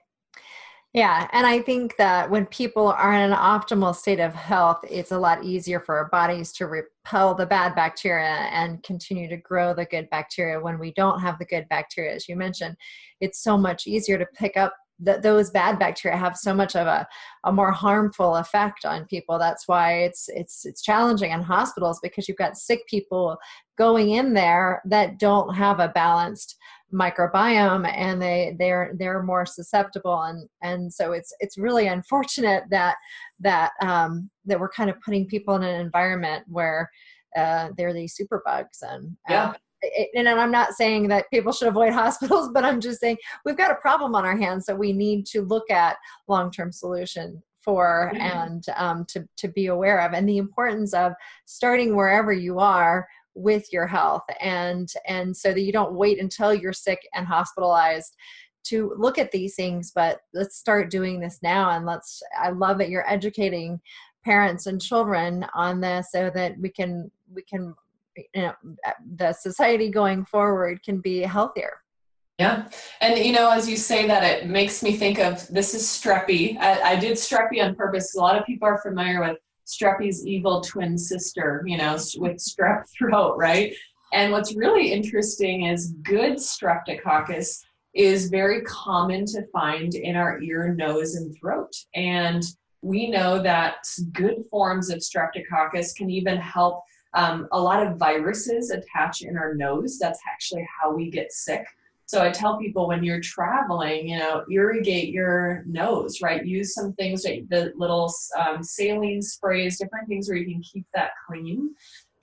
yeah 0.93 1.27
and 1.31 1.45
i 1.45 1.59
think 1.59 1.95
that 1.97 2.29
when 2.29 2.45
people 2.47 2.87
are 2.87 3.13
in 3.13 3.31
an 3.31 3.37
optimal 3.37 3.95
state 3.95 4.19
of 4.19 4.33
health 4.33 4.79
it's 4.89 5.11
a 5.11 5.17
lot 5.17 5.43
easier 5.43 5.79
for 5.79 5.97
our 5.97 6.09
bodies 6.09 6.51
to 6.51 6.67
repel 6.67 7.35
the 7.35 7.45
bad 7.45 7.75
bacteria 7.75 8.47
and 8.51 8.81
continue 8.83 9.27
to 9.27 9.37
grow 9.37 9.73
the 9.73 9.85
good 9.85 10.09
bacteria 10.09 10.59
when 10.59 10.79
we 10.79 10.93
don't 10.93 11.19
have 11.19 11.37
the 11.39 11.45
good 11.45 11.67
bacteria 11.69 12.13
as 12.13 12.29
you 12.29 12.35
mentioned. 12.35 12.75
It's 13.19 13.43
so 13.43 13.57
much 13.57 13.87
easier 13.87 14.17
to 14.17 14.25
pick 14.33 14.57
up 14.57 14.73
that 14.99 15.21
those 15.21 15.49
bad 15.49 15.79
bacteria 15.79 16.17
have 16.17 16.37
so 16.37 16.53
much 16.53 16.75
of 16.75 16.87
a, 16.87 17.05
a 17.43 17.51
more 17.51 17.71
harmful 17.71 18.35
effect 18.35 18.85
on 18.85 19.05
people. 19.05 19.37
That's 19.37 19.67
why 19.67 20.03
it's 20.03 20.29
it's 20.29 20.65
it's 20.65 20.81
challenging 20.81 21.31
in 21.31 21.41
hospitals 21.41 21.99
because 22.01 22.27
you've 22.27 22.37
got 22.37 22.57
sick 22.57 22.87
people 22.87 23.37
going 23.77 24.11
in 24.11 24.33
there 24.33 24.81
that 24.85 25.19
don't 25.19 25.55
have 25.55 25.79
a 25.79 25.89
balanced 25.89 26.55
microbiome 26.93 27.91
and 27.91 28.21
they 28.21 28.55
they're 28.59 28.93
they're 28.97 29.23
more 29.23 29.45
susceptible 29.45 30.21
and 30.23 30.47
and 30.61 30.93
so 30.93 31.11
it's 31.11 31.33
it's 31.39 31.57
really 31.57 31.87
unfortunate 31.87 32.63
that 32.69 32.95
that 33.39 33.71
um 33.81 34.29
that 34.45 34.59
we're 34.59 34.69
kind 34.69 34.89
of 34.89 34.99
putting 35.01 35.25
people 35.25 35.55
in 35.55 35.63
an 35.63 35.81
environment 35.81 36.43
where 36.47 36.89
uh, 37.35 37.69
they're 37.77 37.93
these 37.93 38.15
superbugs 38.15 38.81
and 38.81 39.15
yeah. 39.29 39.49
Um, 39.49 39.55
and 40.15 40.29
I'm 40.29 40.51
not 40.51 40.73
saying 40.73 41.09
that 41.09 41.29
people 41.29 41.51
should 41.51 41.67
avoid 41.67 41.91
hospitals, 41.93 42.49
but 42.53 42.63
I'm 42.63 42.79
just 42.79 43.01
saying 43.01 43.17
we've 43.43 43.57
got 43.57 43.71
a 43.71 43.75
problem 43.75 44.15
on 44.15 44.25
our 44.25 44.37
hands 44.37 44.65
that 44.65 44.77
we 44.77 44.93
need 44.93 45.25
to 45.27 45.41
look 45.41 45.69
at 45.69 45.97
long-term 46.29 46.71
solution 46.71 47.43
for 47.61 48.11
mm-hmm. 48.13 48.21
and 48.21 48.65
um, 48.75 49.05
to, 49.09 49.27
to 49.37 49.47
be 49.49 49.67
aware 49.67 49.99
of 50.01 50.13
and 50.13 50.27
the 50.27 50.37
importance 50.37 50.93
of 50.93 51.13
starting 51.45 51.95
wherever 51.95 52.31
you 52.31 52.59
are 52.59 53.07
with 53.35 53.71
your 53.71 53.87
health 53.87 54.23
and 54.41 54.93
and 55.07 55.35
so 55.35 55.53
that 55.53 55.61
you 55.61 55.71
don't 55.71 55.93
wait 55.93 56.19
until 56.19 56.53
you're 56.53 56.73
sick 56.73 56.99
and 57.13 57.25
hospitalized 57.25 58.15
to 58.63 58.93
look 58.97 59.17
at 59.17 59.31
these 59.31 59.55
things 59.55 59.91
but 59.93 60.19
let's 60.33 60.57
start 60.57 60.91
doing 60.91 61.19
this 61.19 61.39
now 61.41 61.71
and 61.71 61.85
let's 61.85 62.21
i 62.39 62.49
love 62.49 62.77
that 62.77 62.89
you're 62.89 63.09
educating 63.09 63.79
parents 64.23 64.67
and 64.67 64.81
children 64.81 65.45
on 65.53 65.81
this 65.81 66.11
so 66.11 66.31
that 66.33 66.57
we 66.59 66.69
can 66.69 67.11
we 67.33 67.41
can 67.43 67.73
you 68.15 68.41
know 68.41 68.53
the 69.15 69.33
society 69.33 69.89
going 69.89 70.25
forward 70.25 70.81
can 70.83 70.99
be 70.99 71.19
healthier. 71.19 71.77
Yeah. 72.39 72.67
And 73.01 73.23
you 73.23 73.31
know 73.31 73.49
as 73.51 73.69
you 73.69 73.77
say 73.77 74.07
that 74.07 74.23
it 74.23 74.47
makes 74.47 74.81
me 74.81 74.95
think 74.97 75.19
of 75.19 75.47
this 75.47 75.73
is 75.73 75.83
streppy 75.83 76.57
i, 76.57 76.93
I 76.93 76.95
did 76.95 77.13
streppy 77.13 77.63
on 77.63 77.75
purpose. 77.75 78.15
A 78.15 78.19
lot 78.19 78.37
of 78.37 78.45
people 78.45 78.67
are 78.67 78.81
familiar 78.81 79.19
with 79.19 79.37
streppy's 79.65 80.25
evil 80.25 80.61
twin 80.61 80.97
sister 80.97 81.63
you 81.65 81.77
know 81.77 81.93
with 82.17 82.37
strep 82.37 82.83
throat 82.97 83.35
right 83.37 83.73
and 84.13 84.31
what's 84.31 84.55
really 84.55 84.91
interesting 84.91 85.65
is 85.65 85.93
good 86.03 86.33
streptococcus 86.33 87.63
is 87.93 88.29
very 88.29 88.61
common 88.61 89.25
to 89.25 89.45
find 89.51 89.95
in 89.95 90.15
our 90.15 90.41
ear 90.41 90.73
nose 90.73 91.15
and 91.15 91.35
throat 91.37 91.71
and 91.95 92.43
we 92.81 93.09
know 93.09 93.41
that 93.41 93.77
good 94.11 94.43
forms 94.51 94.89
of 94.89 94.99
streptococcus 94.99 95.95
can 95.95 96.09
even 96.09 96.37
help 96.37 96.83
um, 97.13 97.47
a 97.51 97.59
lot 97.59 97.85
of 97.85 97.97
viruses 97.97 98.71
attach 98.71 99.21
in 99.21 99.37
our 99.37 99.53
nose. 99.53 99.97
That's 99.99 100.19
actually 100.27 100.67
how 100.81 100.93
we 100.93 101.09
get 101.09 101.31
sick. 101.31 101.65
So 102.05 102.21
I 102.21 102.31
tell 102.31 102.57
people 102.57 102.87
when 102.87 103.03
you're 103.03 103.21
traveling, 103.21 104.07
you 104.07 104.19
know, 104.19 104.43
irrigate 104.51 105.09
your 105.09 105.63
nose, 105.65 106.21
right? 106.21 106.45
Use 106.45 106.73
some 106.73 106.93
things, 106.93 107.25
like 107.25 107.47
the 107.49 107.71
little 107.75 108.13
um, 108.37 108.61
saline 108.63 109.21
sprays, 109.21 109.79
different 109.79 110.07
things 110.07 110.27
where 110.27 110.37
you 110.37 110.45
can 110.45 110.61
keep 110.61 110.85
that 110.93 111.11
clean. 111.27 111.73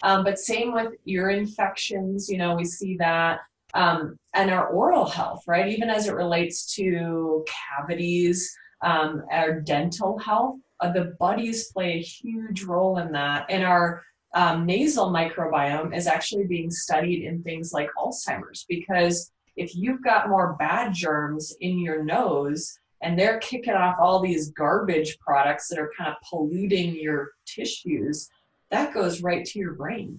Um, 0.02 0.24
but 0.24 0.38
same 0.38 0.72
with 0.72 0.94
ear 1.06 1.30
infections, 1.30 2.28
you 2.28 2.38
know, 2.38 2.54
we 2.54 2.64
see 2.64 2.96
that. 2.98 3.40
Um, 3.74 4.16
and 4.34 4.50
our 4.50 4.68
oral 4.68 5.06
health, 5.06 5.44
right? 5.46 5.68
Even 5.68 5.90
as 5.90 6.08
it 6.08 6.14
relates 6.14 6.74
to 6.74 7.44
cavities, 7.78 8.50
um, 8.82 9.24
our 9.30 9.60
dental 9.60 10.18
health, 10.18 10.56
uh, 10.80 10.90
the 10.92 11.16
buddies 11.20 11.70
play 11.72 11.94
a 11.94 12.02
huge 12.02 12.64
role 12.64 12.98
in 12.98 13.12
that. 13.12 13.46
And 13.48 13.64
our 13.64 14.02
um, 14.34 14.66
nasal 14.66 15.10
microbiome 15.10 15.96
is 15.96 16.06
actually 16.06 16.46
being 16.46 16.70
studied 16.70 17.24
in 17.24 17.42
things 17.42 17.72
like 17.72 17.90
Alzheimer's 17.98 18.64
because 18.68 19.30
if 19.60 19.76
you've 19.76 20.02
got 20.02 20.30
more 20.30 20.54
bad 20.54 20.94
germs 20.94 21.54
in 21.60 21.78
your 21.78 22.02
nose 22.02 22.78
and 23.02 23.18
they're 23.18 23.38
kicking 23.38 23.74
off 23.74 23.96
all 24.00 24.20
these 24.20 24.50
garbage 24.52 25.18
products 25.18 25.68
that 25.68 25.78
are 25.78 25.90
kind 25.96 26.10
of 26.10 26.16
polluting 26.28 26.96
your 26.96 27.32
tissues, 27.46 28.30
that 28.70 28.94
goes 28.94 29.22
right 29.22 29.44
to 29.44 29.58
your 29.58 29.74
brain. 29.74 30.18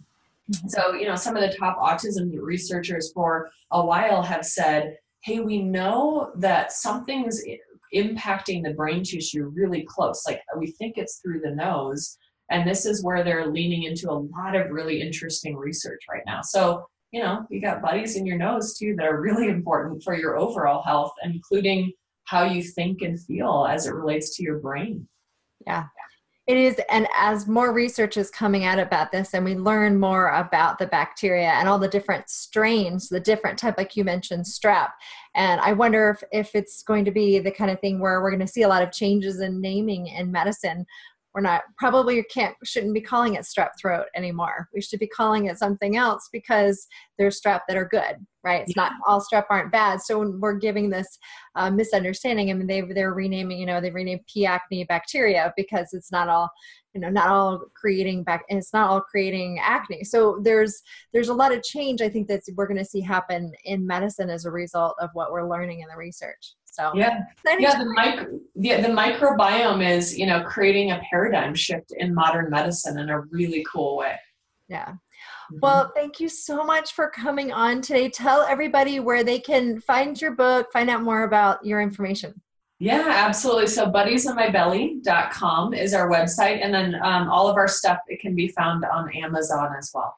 Mm-hmm. 0.51 0.67
So, 0.67 0.93
you 0.93 1.07
know, 1.07 1.15
some 1.15 1.35
of 1.35 1.41
the 1.41 1.57
top 1.57 1.79
autism 1.79 2.31
researchers 2.39 3.11
for 3.13 3.49
a 3.71 3.83
while 3.83 4.21
have 4.21 4.45
said, 4.45 4.97
hey, 5.23 5.39
we 5.39 5.61
know 5.61 6.31
that 6.35 6.71
something's 6.71 7.43
impacting 7.95 8.63
the 8.63 8.73
brain 8.73 9.03
tissue 9.03 9.51
really 9.55 9.83
close. 9.83 10.23
Like 10.27 10.41
we 10.55 10.67
think 10.71 10.97
it's 10.97 11.17
through 11.17 11.41
the 11.41 11.55
nose, 11.55 12.17
and 12.49 12.67
this 12.69 12.85
is 12.85 13.03
where 13.03 13.23
they're 13.23 13.47
leaning 13.47 13.83
into 13.83 14.11
a 14.11 14.21
lot 14.37 14.55
of 14.55 14.69
really 14.69 15.01
interesting 15.01 15.55
research 15.55 16.01
right 16.09 16.23
now. 16.25 16.41
So, 16.41 16.85
you 17.11 17.21
know, 17.21 17.45
you 17.49 17.61
got 17.61 17.81
buddies 17.81 18.15
in 18.15 18.25
your 18.25 18.37
nose 18.37 18.77
too 18.77 18.95
that 18.97 19.07
are 19.07 19.21
really 19.21 19.47
important 19.47 20.01
for 20.03 20.15
your 20.15 20.37
overall 20.37 20.81
health, 20.81 21.13
including 21.23 21.91
how 22.25 22.43
you 22.43 22.63
think 22.63 23.01
and 23.01 23.19
feel 23.19 23.67
as 23.69 23.85
it 23.85 23.93
relates 23.93 24.35
to 24.37 24.43
your 24.43 24.59
brain. 24.59 25.07
Yeah. 25.65 25.85
It 26.47 26.57
is, 26.57 26.81
and 26.89 27.07
as 27.15 27.47
more 27.47 27.71
research 27.71 28.17
is 28.17 28.31
coming 28.31 28.65
out 28.65 28.79
about 28.79 29.11
this, 29.11 29.33
and 29.33 29.45
we 29.45 29.55
learn 29.55 29.99
more 29.99 30.29
about 30.29 30.79
the 30.79 30.87
bacteria 30.87 31.49
and 31.49 31.69
all 31.69 31.77
the 31.77 31.87
different 31.87 32.29
strains, 32.29 33.09
the 33.09 33.19
different 33.19 33.59
type, 33.59 33.77
like 33.77 33.95
you 33.95 34.03
mentioned, 34.03 34.45
strep. 34.45 34.89
And 35.35 35.61
I 35.61 35.73
wonder 35.73 36.09
if, 36.09 36.23
if 36.31 36.55
it's 36.55 36.81
going 36.81 37.05
to 37.05 37.11
be 37.11 37.37
the 37.39 37.51
kind 37.51 37.69
of 37.69 37.79
thing 37.79 37.99
where 37.99 38.21
we're 38.21 38.31
going 38.31 38.45
to 38.45 38.51
see 38.51 38.63
a 38.63 38.67
lot 38.67 38.81
of 38.81 38.91
changes 38.91 39.39
in 39.39 39.61
naming 39.61 40.07
in 40.07 40.31
medicine 40.31 40.85
we're 41.33 41.41
not 41.41 41.61
probably 41.77 42.23
can't 42.23 42.55
shouldn't 42.63 42.93
be 42.93 43.01
calling 43.01 43.35
it 43.35 43.41
strep 43.43 43.69
throat 43.79 44.05
anymore. 44.15 44.67
We 44.73 44.81
should 44.81 44.99
be 44.99 45.07
calling 45.07 45.45
it 45.45 45.57
something 45.57 45.95
else 45.95 46.29
because 46.31 46.87
there's 47.17 47.39
strep 47.39 47.61
that 47.67 47.77
are 47.77 47.87
good 47.87 48.17
right? 48.43 48.61
It's 48.61 48.73
yeah. 48.75 48.83
not 48.83 48.93
all 49.05 49.21
strep 49.21 49.45
aren't 49.49 49.71
bad. 49.71 50.01
So 50.01 50.19
when 50.19 50.39
we're 50.39 50.55
giving 50.55 50.89
this 50.89 51.19
uh, 51.55 51.69
misunderstanding 51.69 52.49
i 52.49 52.53
mean 52.53 52.67
they, 52.67 52.81
they're 52.81 53.13
renaming 53.13 53.59
you 53.59 53.65
know 53.65 53.81
they 53.81 53.91
renamed 53.91 54.21
p. 54.31 54.45
acne 54.45 54.85
bacteria 54.85 55.53
because 55.57 55.89
it's 55.91 56.11
not 56.11 56.29
all 56.29 56.49
you 56.93 57.01
know 57.01 57.09
not 57.09 57.27
all 57.27 57.61
creating 57.75 58.23
back 58.23 58.43
it's 58.47 58.73
not 58.73 58.89
all 58.89 59.01
creating 59.01 59.59
acne. 59.61 60.03
So 60.03 60.39
there's 60.43 60.81
there's 61.13 61.29
a 61.29 61.33
lot 61.33 61.53
of 61.53 61.63
change 61.63 62.01
i 62.01 62.09
think 62.09 62.27
that 62.29 62.41
we're 62.55 62.67
going 62.67 62.77
to 62.77 62.85
see 62.85 63.01
happen 63.01 63.51
in 63.65 63.85
medicine 63.85 64.29
as 64.29 64.45
a 64.45 64.51
result 64.51 64.95
of 64.99 65.09
what 65.13 65.31
we're 65.31 65.49
learning 65.49 65.81
in 65.81 65.87
the 65.89 65.97
research 65.97 66.55
so 66.71 66.91
yeah, 66.95 67.19
yeah. 67.59 67.77
The 67.77 67.85
micro, 67.85 68.39
yeah, 68.55 68.81
the 68.81 68.87
microbiome 68.87 69.87
is 69.87 70.17
you 70.17 70.25
know 70.25 70.41
creating 70.43 70.91
a 70.91 71.01
paradigm 71.09 71.53
shift 71.53 71.93
in 71.97 72.13
modern 72.13 72.49
medicine 72.49 72.97
in 72.97 73.09
a 73.09 73.19
really 73.19 73.65
cool 73.71 73.97
way. 73.97 74.15
Yeah. 74.69 74.87
Mm-hmm. 74.87 75.59
Well, 75.61 75.91
thank 75.93 76.21
you 76.21 76.29
so 76.29 76.63
much 76.63 76.93
for 76.93 77.09
coming 77.09 77.51
on 77.51 77.81
today. 77.81 78.09
Tell 78.09 78.41
everybody 78.43 79.01
where 79.01 79.23
they 79.23 79.37
can 79.37 79.81
find 79.81 80.19
your 80.19 80.31
book, 80.31 80.71
find 80.71 80.89
out 80.89 81.03
more 81.03 81.23
about 81.23 81.65
your 81.65 81.81
information. 81.81 82.41
Yeah, 82.79 83.05
absolutely. 83.09 83.67
So 83.67 83.91
buddiesinmybelly.com 83.91 85.73
is 85.75 85.93
our 85.93 86.09
website. 86.09 86.63
And 86.63 86.73
then 86.73 86.95
um, 87.03 87.29
all 87.29 87.47
of 87.47 87.55
our 87.57 87.67
stuff, 87.67 87.99
it 88.07 88.19
can 88.19 88.33
be 88.33 88.47
found 88.47 88.83
on 88.85 89.15
Amazon 89.15 89.75
as 89.77 89.91
well. 89.93 90.17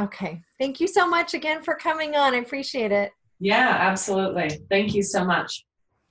Okay. 0.00 0.40
Thank 0.58 0.80
you 0.80 0.86
so 0.86 1.06
much 1.06 1.34
again 1.34 1.62
for 1.62 1.74
coming 1.74 2.16
on. 2.16 2.34
I 2.34 2.38
appreciate 2.38 2.92
it. 2.92 3.12
Yeah, 3.40 3.76
absolutely. 3.78 4.64
Thank 4.70 4.94
you 4.94 5.02
so 5.02 5.22
much. 5.22 5.66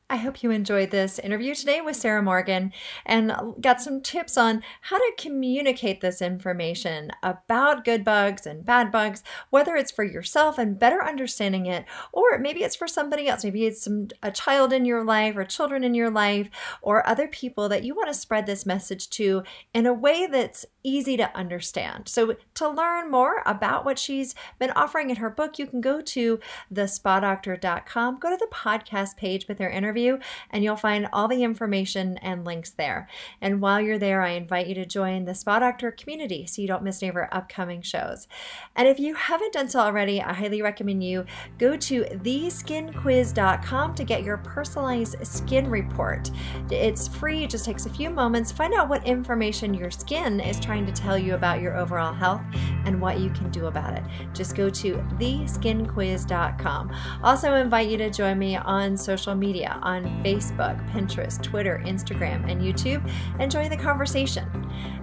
I 0.09 0.15
hope 0.15 0.41
you 0.41 0.51
enjoyed 0.51 0.91
this 0.91 1.19
interview 1.19 1.53
today 1.53 1.81
with 1.81 1.97
Sarah 1.97 2.23
Morgan 2.23 2.71
and 3.05 3.33
got 3.59 3.81
some 3.81 3.99
tips 3.99 4.37
on 4.37 4.63
how 4.79 4.97
to 4.97 5.13
communicate 5.17 5.99
this 5.99 6.21
information 6.21 7.11
about 7.23 7.83
good 7.83 8.05
bugs 8.05 8.47
and 8.47 8.63
bad 8.63 8.89
bugs, 8.89 9.21
whether 9.49 9.75
it's 9.75 9.91
for 9.91 10.05
yourself 10.05 10.57
and 10.57 10.79
better 10.79 11.03
understanding 11.03 11.65
it, 11.65 11.83
or 12.13 12.39
maybe 12.39 12.63
it's 12.63 12.75
for 12.75 12.87
somebody 12.87 13.27
else. 13.27 13.43
Maybe 13.43 13.65
it's 13.65 13.83
some 13.83 14.07
a 14.23 14.31
child 14.31 14.71
in 14.71 14.85
your 14.85 15.03
life 15.03 15.35
or 15.35 15.43
children 15.43 15.83
in 15.83 15.93
your 15.93 16.09
life 16.09 16.49
or 16.81 17.05
other 17.05 17.27
people 17.27 17.67
that 17.67 17.83
you 17.83 17.93
want 17.93 18.07
to 18.07 18.13
spread 18.13 18.45
this 18.45 18.65
message 18.65 19.09
to 19.09 19.43
in 19.73 19.85
a 19.85 19.93
way 19.93 20.25
that's 20.25 20.65
easy 20.83 21.17
to 21.17 21.35
understand. 21.35 22.07
So 22.07 22.37
to 22.53 22.69
learn 22.69 23.11
more 23.11 23.43
about 23.45 23.83
what 23.83 23.99
she's 23.99 24.35
been 24.57 24.71
offering 24.71 25.09
in 25.09 25.17
her 25.17 25.29
book, 25.29 25.59
you 25.59 25.67
can 25.67 25.81
go 25.81 25.99
to 25.99 26.39
thespadoctor.com, 26.73 28.19
go 28.19 28.29
to 28.29 28.37
the 28.37 28.47
podcast 28.53 29.17
page 29.17 29.49
with 29.49 29.59
her 29.59 29.69
interview 29.69 29.96
interview, 29.97 30.23
and 30.51 30.63
you'll 30.63 30.75
find 30.75 31.07
all 31.11 31.27
the 31.27 31.43
information 31.43 32.17
and 32.17 32.45
links 32.45 32.71
there. 32.71 33.09
And 33.41 33.61
while 33.61 33.81
you're 33.81 33.97
there, 33.97 34.21
I 34.21 34.31
invite 34.31 34.67
you 34.67 34.75
to 34.75 34.85
join 34.85 35.25
the 35.25 35.35
Spa 35.35 35.59
Doctor 35.59 35.91
community 35.91 36.45
so 36.45 36.61
you 36.61 36.67
don't 36.67 36.83
miss 36.83 37.01
any 37.01 37.09
of 37.09 37.15
our 37.15 37.29
upcoming 37.31 37.81
shows. 37.81 38.27
And 38.75 38.87
if 38.87 38.99
you 38.99 39.15
haven't 39.15 39.53
done 39.53 39.69
so 39.69 39.79
already, 39.79 40.21
I 40.21 40.33
highly 40.33 40.61
recommend 40.61 41.03
you 41.03 41.25
go 41.57 41.75
to 41.77 42.03
theskinquiz.com 42.03 43.95
to 43.95 44.03
get 44.03 44.23
your 44.23 44.37
personalized 44.37 45.15
skin 45.25 45.69
report. 45.69 46.31
It's 46.69 47.07
free, 47.07 47.43
it 47.43 47.49
just 47.49 47.65
takes 47.65 47.85
a 47.85 47.89
few 47.89 48.09
moments. 48.09 48.51
Find 48.51 48.73
out 48.73 48.89
what 48.89 49.05
information 49.05 49.73
your 49.73 49.91
skin 49.91 50.39
is 50.39 50.59
trying 50.59 50.85
to 50.85 50.91
tell 50.91 51.17
you 51.17 51.35
about 51.35 51.61
your 51.61 51.77
overall 51.77 52.13
health 52.13 52.41
and 52.85 53.01
what 53.01 53.19
you 53.19 53.29
can 53.31 53.49
do 53.49 53.65
about 53.65 53.93
it. 53.93 54.03
Just 54.33 54.55
go 54.55 54.69
to 54.69 54.95
theskinquiz.com. 55.19 56.95
Also, 57.23 57.53
invite 57.55 57.89
you 57.89 57.97
to 57.97 58.09
join 58.09 58.37
me 58.37 58.55
on 58.55 58.97
social 58.97 59.35
media 59.35 59.79
on 59.87 60.03
Facebook, 60.21 60.77
Pinterest, 60.91 61.41
Twitter, 61.41 61.81
Instagram, 61.85 62.51
and 62.51 62.61
YouTube 62.61 63.09
and 63.39 63.49
join 63.49 63.69
the 63.69 63.77
conversation. 63.77 64.45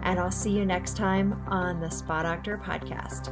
And 0.02 0.20
I'll 0.20 0.30
see 0.30 0.50
you 0.50 0.66
next 0.66 0.94
time 0.94 1.42
on 1.48 1.80
the 1.80 1.90
Spa 1.90 2.22
Doctor 2.22 2.58
Podcast. 2.58 3.30